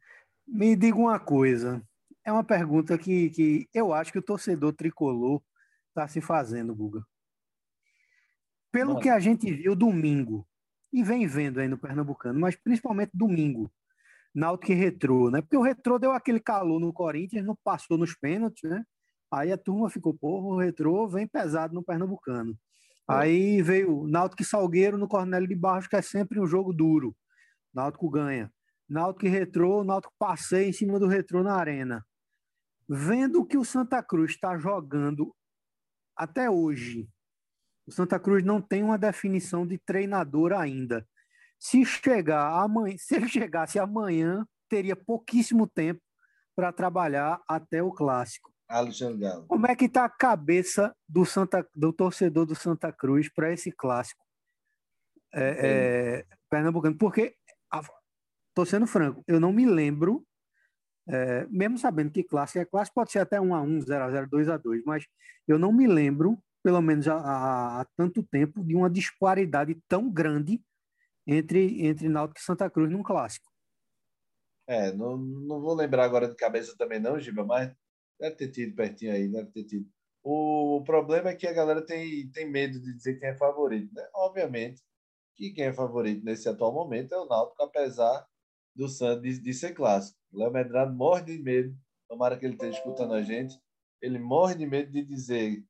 [0.47, 1.81] Me diga uma coisa.
[2.23, 5.41] É uma pergunta que, que eu acho que o torcedor tricolor
[5.89, 7.05] está se fazendo, Guga.
[8.71, 8.99] Pelo Mano.
[9.01, 10.45] que a gente viu domingo,
[10.95, 13.69] e vem vendo aí no Pernambucano, mas principalmente domingo,
[14.33, 15.41] Náutico e Retrô, né?
[15.41, 18.83] Porque o Retrô deu aquele calor no Corinthians, não passou nos pênaltis, né?
[19.31, 22.51] Aí a turma ficou, porra, o Retrô vem pesado no Pernambucano.
[22.51, 23.13] É.
[23.13, 27.13] Aí veio Náutico e Salgueiro no Cornélio de Barros, que é sempre um jogo duro.
[27.73, 28.49] Náutico ganha.
[28.87, 32.05] Náutico e Retrô, Náutico passeia em cima do Retrô na arena.
[32.87, 35.35] Vendo que o Santa Cruz está jogando
[36.15, 37.09] até hoje,
[37.87, 41.07] o Santa Cruz não tem uma definição de treinador ainda.
[41.59, 46.01] Se chegar amanhã, se ele chegasse amanhã, teria pouquíssimo tempo
[46.55, 48.53] para trabalhar até o clássico.
[48.67, 49.45] Alexandre Galo.
[49.47, 53.71] Como é que está a cabeça do, Santa, do torcedor do Santa Cruz para esse
[53.71, 54.23] clássico
[55.33, 56.97] é, é, pernambucano?
[56.97, 57.35] Porque,
[58.55, 60.25] estou sendo franco, eu não me lembro,
[61.09, 65.05] é, mesmo sabendo que clássico é clássico, pode ser até 1x1, 0x0, 2x2, mas
[65.45, 70.63] eu não me lembro, pelo menos há, há tanto tempo, de uma disparidade tão grande
[71.27, 73.51] entre, entre Náutico e Santa Cruz num clássico.
[74.67, 77.71] É, não, não vou lembrar agora de cabeça também não, Giba, mas
[78.19, 79.87] deve ter tido pertinho aí, deve ter tido.
[80.23, 83.93] O, o problema é que a galera tem, tem medo de dizer quem é favorito,
[83.93, 84.07] né?
[84.15, 84.81] Obviamente
[85.35, 88.25] que quem é favorito nesse atual momento é o Náutico, apesar
[88.75, 90.19] do Santos de, de ser clássico.
[90.33, 91.75] Léo Medrado morre de medo,
[92.07, 93.59] tomara que ele esteja escutando a gente,
[94.01, 95.63] ele morre de medo de dizer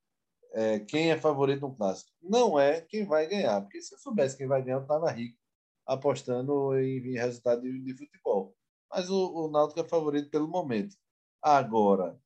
[0.54, 2.12] é, quem é favorito no clássico.
[2.22, 5.38] Não é quem vai ganhar, porque se eu soubesse quem vai ganhar, eu estava rico
[5.86, 8.56] apostando em, em resultado de, de, futebol.
[8.92, 10.96] Mas o, o Náutico é favorito pelo momento.
[11.42, 12.20] Agora,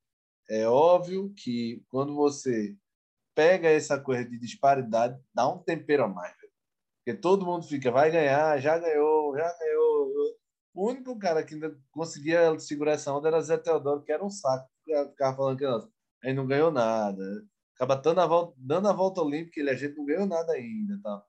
[0.49, 2.75] é óbvio que quando você
[3.35, 6.33] pega essa coisa de disparidade, dá um tempero a mais.
[7.09, 10.08] Porque todo mundo fica, vai ganhar, já ganhou, já ganhou.
[10.79, 14.29] O único cara que ainda conseguia segurar essa onda era Zé Teodoro, que era um
[14.29, 14.65] saco.
[14.85, 15.89] Ficava falando que nossa,
[16.23, 17.21] aí não ganhou nada.
[17.75, 20.97] Acaba dando a volta, dando a volta olímpica, ele, a gente não ganhou nada ainda.
[21.03, 21.21] Tá?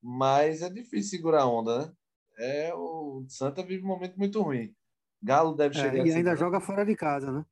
[0.00, 1.92] mas é difícil segurar a onda, né?
[2.38, 4.72] É, o Santa vive um momento muito ruim.
[5.20, 5.98] Galo deve é, chegar.
[5.98, 7.44] É, e ainda joga fora de casa, né?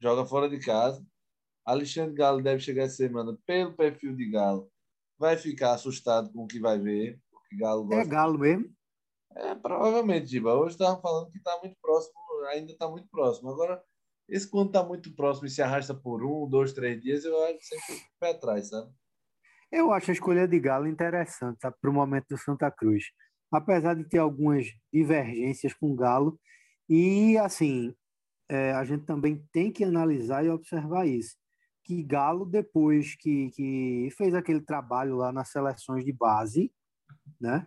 [0.00, 1.02] Joga fora de casa.
[1.64, 4.70] Alexandre Galo deve chegar essa semana pelo perfil de Galo.
[5.18, 7.18] Vai ficar assustado com o que vai ver.
[7.30, 8.02] Porque Galo é gosta...
[8.02, 8.77] É Galo mesmo?
[9.36, 10.54] É, provavelmente, Giba.
[10.54, 12.14] Hoje estavam falando que está muito próximo,
[12.50, 13.50] ainda está muito próximo.
[13.50, 13.82] Agora,
[14.28, 17.58] esse quando está muito próximo e se arrasta por um, dois, três dias, eu acho
[17.62, 18.92] sempre pé atrás, sabe?
[19.70, 23.04] Eu acho a escolha de Galo interessante para o momento do Santa Cruz,
[23.52, 26.38] apesar de ter algumas divergências com o Galo.
[26.88, 27.94] E, assim,
[28.48, 31.36] é, a gente também tem que analisar e observar isso.
[31.84, 36.72] Que Galo, depois que, que fez aquele trabalho lá nas seleções de base,
[37.40, 37.66] né?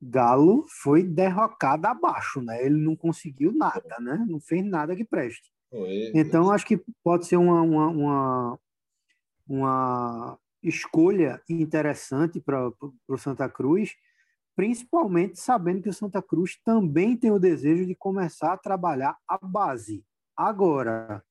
[0.00, 2.64] Galo foi derrocado abaixo, né?
[2.64, 4.24] Ele não conseguiu nada, né?
[4.28, 5.50] Não fez nada que preste.
[6.14, 8.58] Então, acho que pode ser uma, uma, uma,
[9.46, 12.72] uma escolha interessante para
[13.08, 13.94] o Santa Cruz,
[14.56, 19.38] principalmente sabendo que o Santa Cruz também tem o desejo de começar a trabalhar a
[19.38, 20.04] base.
[20.36, 21.22] Agora,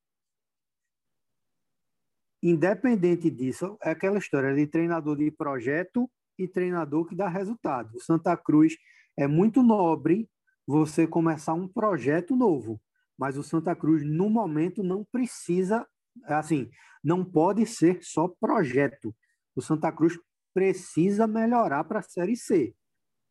[2.43, 7.95] independente disso, é aquela história de treinador de projeto e treinador que dá resultado.
[7.95, 8.75] O Santa Cruz
[9.17, 10.29] é muito nobre
[10.65, 12.79] você começar um projeto novo,
[13.17, 15.87] mas o Santa Cruz, no momento, não precisa
[16.25, 16.69] assim,
[17.03, 19.15] não pode ser só projeto.
[19.55, 20.17] O Santa Cruz
[20.53, 22.75] precisa melhorar para a Série C.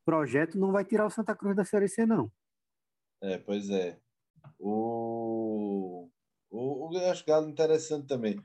[0.05, 2.31] Projeto não vai tirar o Santa Cruz da Série C, não.
[3.21, 3.99] É, pois é.
[4.59, 6.09] O,
[6.51, 8.37] o, o eu acho Galo interessante também.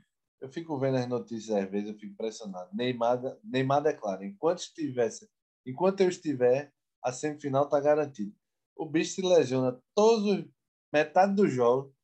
[0.42, 2.68] Eu fico vendo as notícias às vezes, eu fico impressionado.
[2.74, 5.30] Neymar, Neymar declara: enquanto estivesse,
[5.64, 6.72] enquanto eu estiver,
[7.02, 8.34] a semifinal está garantida.
[8.76, 10.44] O bicho se lesiona todos
[10.92, 11.94] metade do jogo,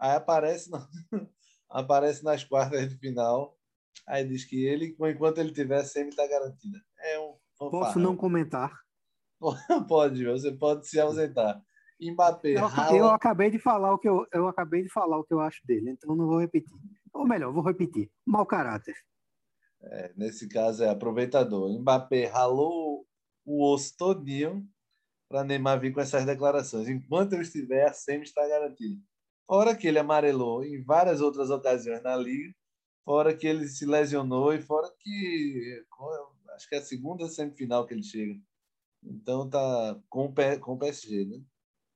[0.00, 0.70] aí aparece,
[1.68, 3.58] aparece nas quartas de final,
[4.06, 6.78] aí diz que ele, enquanto ele tiver, a semi está garantida.
[7.00, 7.36] É um
[7.70, 8.72] Posso não comentar?
[9.88, 11.60] Pode, você pode se ausentar.
[12.00, 12.54] Mbappé.
[12.54, 15.40] Eu, eu, acabei de falar o que eu, eu acabei de falar o que eu
[15.40, 16.76] acho dele, então não vou repetir.
[17.12, 18.10] Ou melhor, vou repetir.
[18.26, 18.94] Mau caráter.
[19.82, 21.68] É, nesse caso é aproveitador.
[21.78, 23.06] Mbappé ralou
[23.44, 24.66] o osso todinho
[25.28, 26.88] para Neymar vir com essas declarações.
[26.88, 29.00] Enquanto eu estiver, a está garantida.
[29.46, 32.54] Fora que ele amarelou em várias outras ocasiões na liga,
[33.04, 35.84] fora que ele se lesionou e fora que
[36.54, 38.38] acho que é a segunda semifinal que ele chega.
[39.02, 41.42] Então tá com o, com o PSG, né?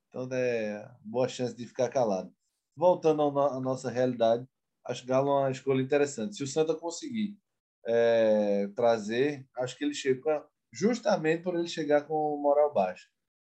[0.09, 2.33] Então é boa chance de ficar calado.
[2.75, 4.47] Voltando à nossa realidade,
[4.87, 6.35] acho que Galo uma escolha interessante.
[6.35, 7.37] Se o Santa conseguir
[7.85, 13.07] é, trazer, acho que ele chega justamente por ele chegar com moral baixa.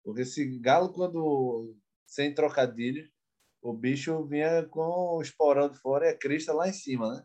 [0.03, 1.75] Porque esse Galo, quando
[2.05, 3.09] sem trocadilhos,
[3.61, 7.23] o bicho vinha com o esporão de fora e a crista lá em cima, né?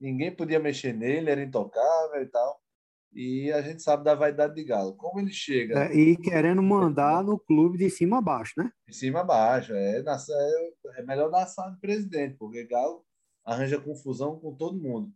[0.00, 2.60] Ninguém podia mexer nele, era intocável e tal.
[3.12, 4.94] E a gente sabe da vaidade de Galo.
[4.96, 5.86] Como ele chega.
[5.86, 8.70] É, e querendo mandar no clube de cima a baixo, né?
[8.86, 9.72] De cima a baixo.
[9.72, 13.04] É, é, é melhor dar sala de presidente, porque Galo
[13.48, 15.10] arranja confusão com todo mundo.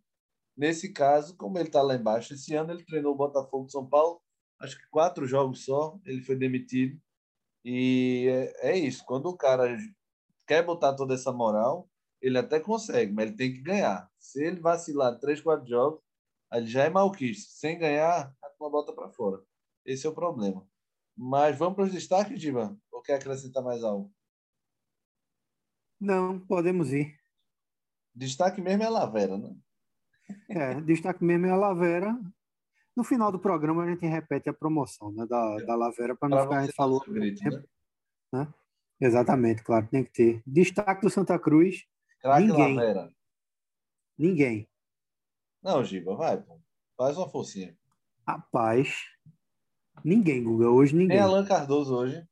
[0.56, 3.86] Nesse caso, como ele está lá embaixo, esse ano ele treinou o Botafogo de São
[3.86, 4.22] Paulo,
[4.58, 6.98] acho que quatro jogos só, ele foi demitido.
[7.64, 8.26] E
[8.62, 9.04] é, é isso.
[9.04, 9.76] Quando o cara
[10.46, 11.88] quer botar toda essa moral,
[12.20, 14.10] ele até consegue, mas ele tem que ganhar.
[14.18, 16.00] Se ele vacilar três, quatro jogos,
[16.52, 17.52] ele já é malquista.
[17.52, 19.42] Sem ganhar, a tua bota para fora.
[19.84, 20.66] Esse é o problema.
[21.16, 22.76] Mas vamos para os destaques, Diva?
[22.90, 24.10] Ou quer acrescentar mais algo?
[26.00, 27.21] Não, podemos ir.
[28.14, 29.54] Destaque mesmo é a Lavera, né?
[30.48, 32.18] É, destaque mesmo é a Lavera.
[32.94, 35.64] No final do programa a gente repete a promoção né, da, é.
[35.64, 37.00] da Lavera para não pra ficar a gente falou.
[37.06, 37.64] Grito, né?
[38.32, 38.54] né?
[39.00, 40.42] Exatamente, claro, tem que ter.
[40.46, 41.84] Destaque do Santa Cruz.
[42.20, 42.76] Craque ninguém.
[42.76, 43.12] Lavera.
[44.18, 44.68] Ninguém.
[45.62, 46.60] Não, Giba, vai, pô.
[46.96, 47.76] Faz uma forcinha.
[48.26, 49.04] Rapaz,
[50.04, 50.68] ninguém, Guga.
[50.68, 51.16] Hoje ninguém.
[51.16, 52.24] Tem Alan Cardoso hoje.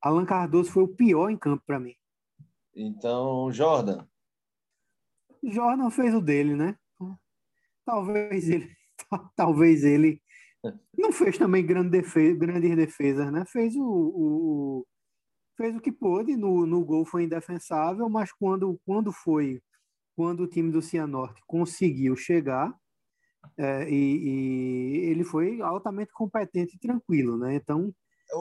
[0.00, 1.96] Alan Cardoso foi o pior em campo para mim.
[2.74, 4.06] Então, Jordan.
[5.50, 6.76] Jordan fez o dele, né?
[7.84, 8.68] Talvez ele,
[9.36, 10.20] talvez ele
[10.96, 13.44] não fez também grande defesa, grandes defesas, né?
[13.46, 14.86] Fez o, o,
[15.56, 19.60] fez o que pôde no, no gol foi indefensável, mas quando quando foi
[20.16, 22.74] quando o time do Cianorte conseguiu chegar,
[23.58, 27.54] é, e, e, ele foi altamente competente e tranquilo, né?
[27.54, 27.92] Então.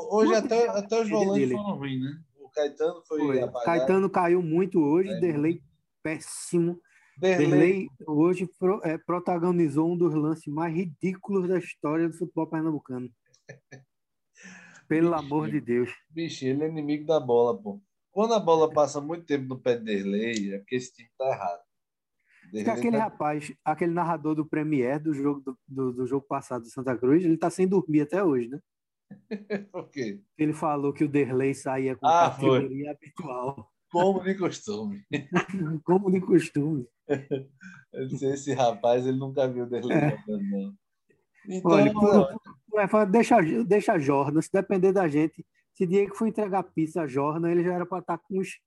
[0.09, 2.17] Hoje até, até os volantes foram ruins, né?
[2.39, 3.41] O Caetano foi, foi.
[3.41, 3.65] apagado.
[3.65, 5.61] Caetano caiu muito hoje, é, Derlei
[6.01, 6.79] péssimo.
[7.17, 13.09] Derlei, hoje pro, é, protagonizou um dos lances mais ridículos da história do futebol pernambucano.
[14.87, 15.91] Pelo bicho, amor de Deus.
[16.09, 17.81] Bicho, ele é inimigo da bola, pô.
[18.11, 21.27] Quando a bola passa muito tempo no pé de Derlei, é porque esse time tá
[21.27, 21.61] errado.
[22.51, 23.03] Derlei aquele tá...
[23.03, 27.23] rapaz, aquele narrador do Premier do jogo do, do, do jogo passado do Santa Cruz,
[27.23, 28.59] ele tá sem dormir até hoje, né?
[29.71, 30.21] Por quê?
[30.37, 32.87] Ele falou que o Derlei saía com ah, categoria foi.
[32.87, 33.71] habitual.
[34.01, 35.05] Como de costume.
[35.85, 36.87] Como de costume.
[37.93, 40.17] Esse rapaz, ele nunca viu o Derlei é.
[40.27, 40.73] não.
[41.47, 46.27] Então, Olha, por, por, deixa, deixa a Jordan, se depender da gente, se Diego for
[46.27, 48.59] entregar pizza a Jordan, ele já era para estar tá com os.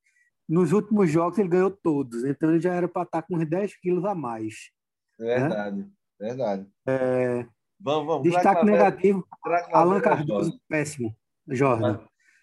[0.49, 3.47] Nos últimos jogos ele ganhou todos, então ele já era para estar tá com uns
[3.47, 4.71] 10 quilos a mais.
[5.19, 5.89] Verdade, né?
[6.19, 6.67] verdade.
[6.87, 7.47] É...
[7.81, 8.23] Vamos, vamos.
[8.23, 9.27] Destaque negativo:
[9.73, 11.15] Alan Cardoso, péssimo.
[11.47, 12.01] Jordan.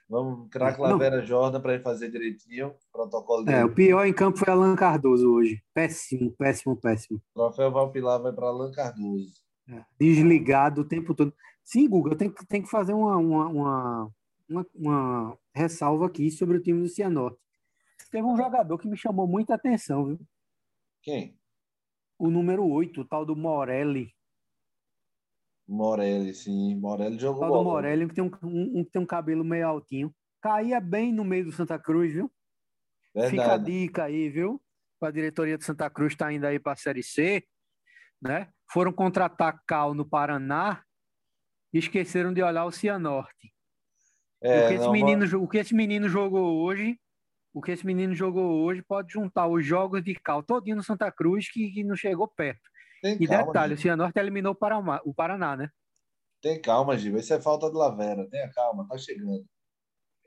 [0.07, 2.75] Vamos, craque Lavera Jordan para ele fazer direitinho.
[2.91, 3.57] Protocolo dele.
[3.57, 5.63] É, o pior em campo foi Alan Cardoso hoje.
[5.73, 7.19] Péssimo, péssimo, péssimo.
[7.33, 9.33] O troféu Valpilar vai para Alan Cardoso.
[9.67, 11.33] É, desligado o tempo todo.
[11.63, 14.11] Sim, Guga, tem, tem que fazer uma, uma, uma,
[14.47, 17.39] uma, uma ressalva aqui sobre o time do Cianorte.
[18.11, 20.19] Teve um jogador que me chamou muita atenção, viu?
[21.01, 21.37] Quem?
[22.17, 24.13] O número 8, o tal do Morelli.
[25.67, 26.75] Morelli, sim.
[26.75, 29.67] Morelli jogou o tal do Morelli, que tem um, um, um, tem um cabelo meio
[29.67, 30.13] altinho.
[30.41, 32.31] Caía bem no meio do Santa Cruz, viu?
[33.13, 33.31] Verdade.
[33.31, 34.61] Fica a dica aí, viu?
[35.01, 37.43] A diretoria do Santa Cruz está indo aí para a Série C,
[38.21, 38.49] né?
[38.71, 40.83] Foram contratar Cal no Paraná
[41.73, 43.53] e esqueceram de olhar o Cianorte.
[44.41, 46.99] É, o, que esse menino, o que esse menino jogou hoje,
[47.53, 51.11] o que esse menino jogou hoje pode juntar os jogos de Cal todinho no Santa
[51.11, 52.69] Cruz que, que não chegou perto.
[53.05, 53.79] Tem e calma, detalhe, Giba.
[53.79, 55.69] o Cianorte eliminou o Paraná, o Paraná, né?
[56.41, 57.19] Tem calma, Giba.
[57.19, 58.27] Isso é falta de Lavera.
[58.29, 59.45] Tenha calma, tá chegando.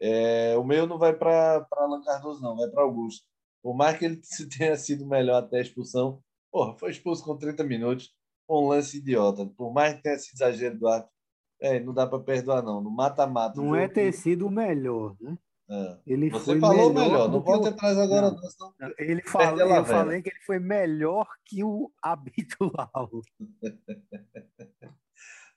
[0.01, 3.27] É, o meu não vai para Alan Cardoso, não, vai para Augusto.
[3.61, 4.21] Por mais que ele
[4.57, 6.23] tenha sido melhor até a expulsão,
[6.53, 8.15] Porra, foi expulso com 30 minutos,
[8.49, 9.45] um lance idiota.
[9.57, 11.13] Por mais que tenha esse exagero do árbitro,
[11.61, 12.81] é, não dá para perdoar, não.
[12.81, 13.61] No mata-mata.
[13.61, 15.37] Não é ter sido o melhor, né?
[15.71, 15.99] É.
[16.07, 17.09] Ele Você foi falou melhor.
[17.09, 17.29] melhor.
[17.31, 18.41] Não volta atrás agora, não.
[18.81, 23.11] não ele fala, eu falei que ele foi melhor que o habitual.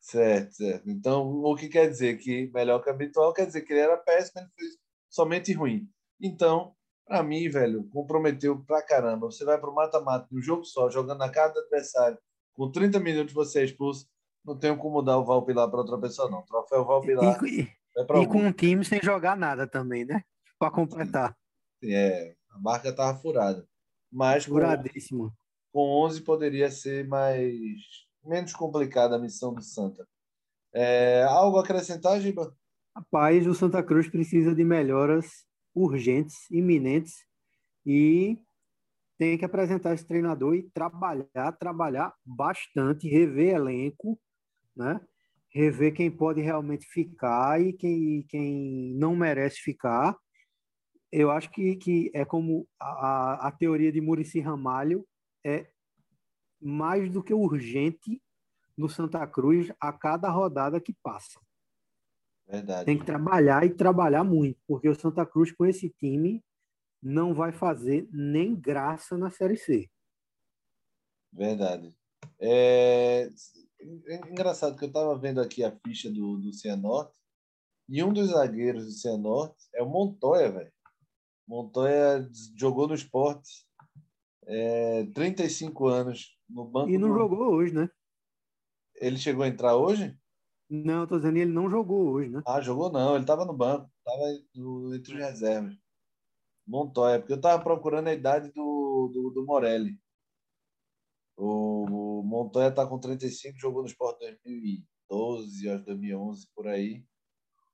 [0.02, 0.90] certo, certo.
[0.90, 2.18] Então, o que quer dizer?
[2.18, 4.66] Que melhor que o habitual quer dizer que ele era péssimo, ele foi
[5.10, 5.88] somente ruim.
[6.22, 6.76] Então,
[7.08, 9.28] para mim, velho, comprometeu pra caramba.
[9.28, 12.18] Você vai pro mata-mata, no jogo só, jogando na cara do adversário,
[12.54, 14.08] com 30 minutos você é expulso,
[14.44, 16.40] não tem como dar o Valpilar para outra pessoa, não.
[16.40, 17.42] O troféu Valpilar.
[17.46, 20.24] E, é e com um time sem jogar nada também, né?
[20.58, 21.36] Para completar.
[21.84, 23.68] É, a marca tava furada.
[24.12, 25.34] Mas Furadíssimo.
[25.72, 27.54] Com, com 11 poderia ser mais
[28.24, 30.08] menos complicada a missão do Santa.
[30.74, 32.56] É, algo a acrescentar, Giba?
[32.96, 37.26] Rapaz, o Santa Cruz precisa de melhoras urgentes, iminentes,
[37.86, 38.38] e
[39.18, 44.20] tem que apresentar esse treinador e trabalhar, trabalhar bastante, rever elenco,
[44.76, 45.00] né?
[45.52, 50.18] Rever quem pode realmente ficar e quem, quem não merece ficar.
[51.12, 55.06] Eu acho que, que é como a, a teoria de Murici Ramalho
[55.46, 55.70] é
[56.60, 58.22] mais do que urgente
[58.78, 61.40] no Santa Cruz a cada rodada que passa.
[62.48, 62.86] Verdade.
[62.86, 66.44] Tem que trabalhar e trabalhar muito, porque o Santa Cruz com esse time
[67.02, 69.90] não vai fazer nem graça na Série C.
[71.32, 71.94] Verdade.
[72.40, 73.30] É, é
[74.30, 77.14] engraçado que eu estava vendo aqui a ficha do, do Cianorte
[77.90, 80.72] e um dos zagueiros do Cianorte é o Montoya, velho.
[81.48, 83.66] Montoya jogou no esporte
[84.46, 86.90] é, 35 anos no banco.
[86.90, 87.16] E não do...
[87.16, 87.90] jogou hoje, né?
[88.96, 90.18] Ele chegou a entrar hoje?
[90.70, 92.42] Não, tô dizendo ele não jogou hoje, né?
[92.48, 95.76] Ah, jogou não, ele estava no banco, estava entre os reservas.
[96.66, 100.00] Montoya, porque eu estava procurando a idade do, do, do Morelli.
[101.36, 101.86] O,
[102.22, 107.04] o Montoya está com 35, jogou no Sport 2012, acho 2011, por aí.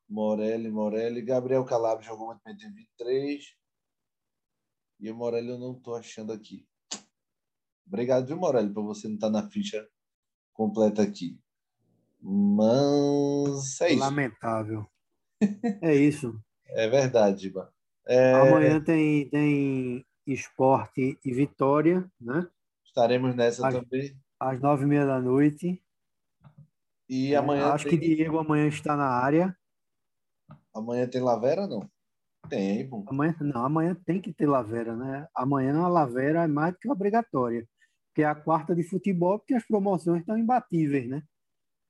[0.08, 1.22] Morelli, Morelli.
[1.22, 3.44] Gabriel Calabro jogou muito bem, tem 23.
[5.02, 6.66] E o Morelli eu não estou achando aqui.
[7.86, 9.86] Obrigado, viu, Morelli, por você não estar tá na ficha
[10.54, 11.38] completa aqui.
[12.22, 14.00] Mas é isso.
[14.00, 14.88] Lamentável.
[15.82, 16.42] É isso.
[16.70, 17.72] É verdade, Giba.
[18.08, 18.34] É...
[18.34, 22.50] Amanhã tem, tem esporte e vitória, né?
[22.86, 24.18] Estaremos nessa às, também.
[24.40, 25.84] Às nove e meia da noite.
[27.10, 27.74] E amanhã.
[27.74, 28.00] Acho tem...
[28.00, 29.56] que Diego amanhã está na área.
[30.74, 31.90] Amanhã tem Lavera, não?
[32.50, 33.04] Tem, pô.
[33.08, 35.28] Amanhã, não, amanhã tem que ter Lavera, né?
[35.36, 37.68] Amanhã a Lavera é mais do que obrigatória.
[38.14, 41.24] Que é a quarta de futebol, porque as promoções estão imbatíveis, né?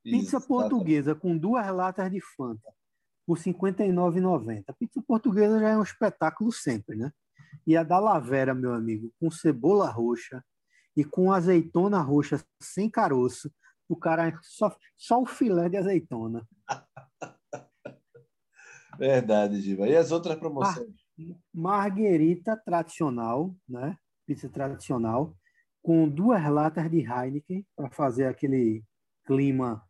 [0.03, 2.73] Pizza portuguesa com duas latas de Fanta
[3.25, 4.63] por R$ 59,90.
[4.79, 7.11] Pizza portuguesa já é um espetáculo sempre, né?
[7.65, 10.41] E a da Lavera, meu amigo, com cebola roxa
[10.97, 13.53] e com azeitona roxa sem caroço,
[13.87, 16.45] o cara só, só o filé de azeitona.
[18.97, 19.87] Verdade, Giva.
[19.87, 20.89] E as outras promoções?
[21.53, 23.95] Marguerita tradicional, né?
[24.25, 25.37] Pizza tradicional,
[25.83, 28.83] com duas latas de Heineken para fazer aquele
[29.23, 29.87] clima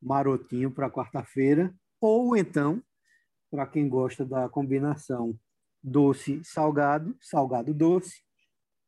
[0.00, 2.80] marotinho para quarta-feira, ou então,
[3.50, 5.36] para quem gosta da combinação
[5.82, 8.22] doce salgado, salgado doce,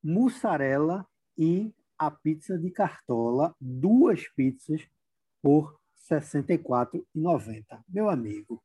[0.02, 1.04] mussarela
[1.38, 4.82] e a pizza de cartola, duas pizzas
[5.40, 5.78] por
[6.10, 7.64] R$ 64,90.
[7.88, 8.62] Meu amigo,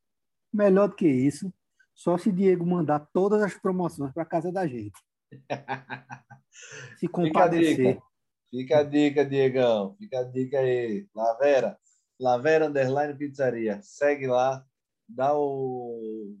[0.52, 1.52] melhor do que isso,
[1.94, 4.98] só se Diego mandar todas as promoções para casa da gente.
[6.98, 7.76] Se compadecer.
[7.76, 8.02] Fica a, dica.
[8.50, 9.96] Fica a dica, Diegão.
[9.96, 11.06] Fica a dica aí.
[11.14, 11.78] Lavera,
[12.20, 13.80] Lavera Underline Pizzaria.
[13.82, 14.64] Segue lá,
[15.08, 16.36] dá o,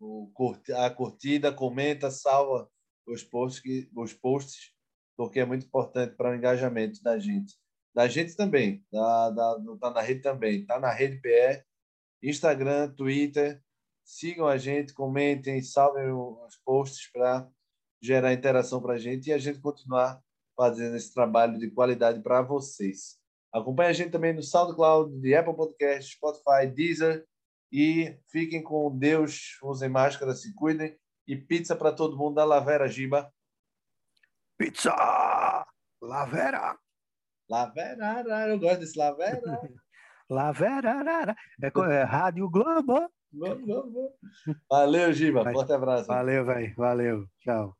[0.00, 0.32] o,
[0.76, 2.68] a curtida, comenta, salva
[3.06, 4.72] os posts, os posts,
[5.16, 7.54] porque é muito importante para o engajamento da gente.
[7.94, 11.64] Da gente também, da, da, tá na rede também, tá na rede PE,
[12.22, 13.60] Instagram, Twitter.
[14.04, 17.48] Sigam a gente, comentem, salvem os posts para
[18.00, 20.22] gerar interação para a gente e a gente continuar
[20.56, 23.18] fazendo esse trabalho de qualidade para vocês.
[23.52, 27.26] Acompanhe a gente também no SoundCloud, de Apple Podcast, Spotify, Deezer.
[27.72, 30.96] E fiquem com Deus, usem máscara, se cuidem.
[31.26, 33.32] E pizza para todo mundo da Lavera Giba.
[34.58, 34.94] Pizza!
[36.00, 36.76] Lavera!
[37.48, 39.40] Lavera, eu gosto desse Lavera.
[40.28, 43.08] Lavera, é, é Rádio Globo.
[44.68, 45.52] Valeu, Giba.
[45.52, 46.06] Forte abraço.
[46.06, 46.74] Valeu, velho.
[46.76, 47.26] Valeu.
[47.40, 47.76] Tchau.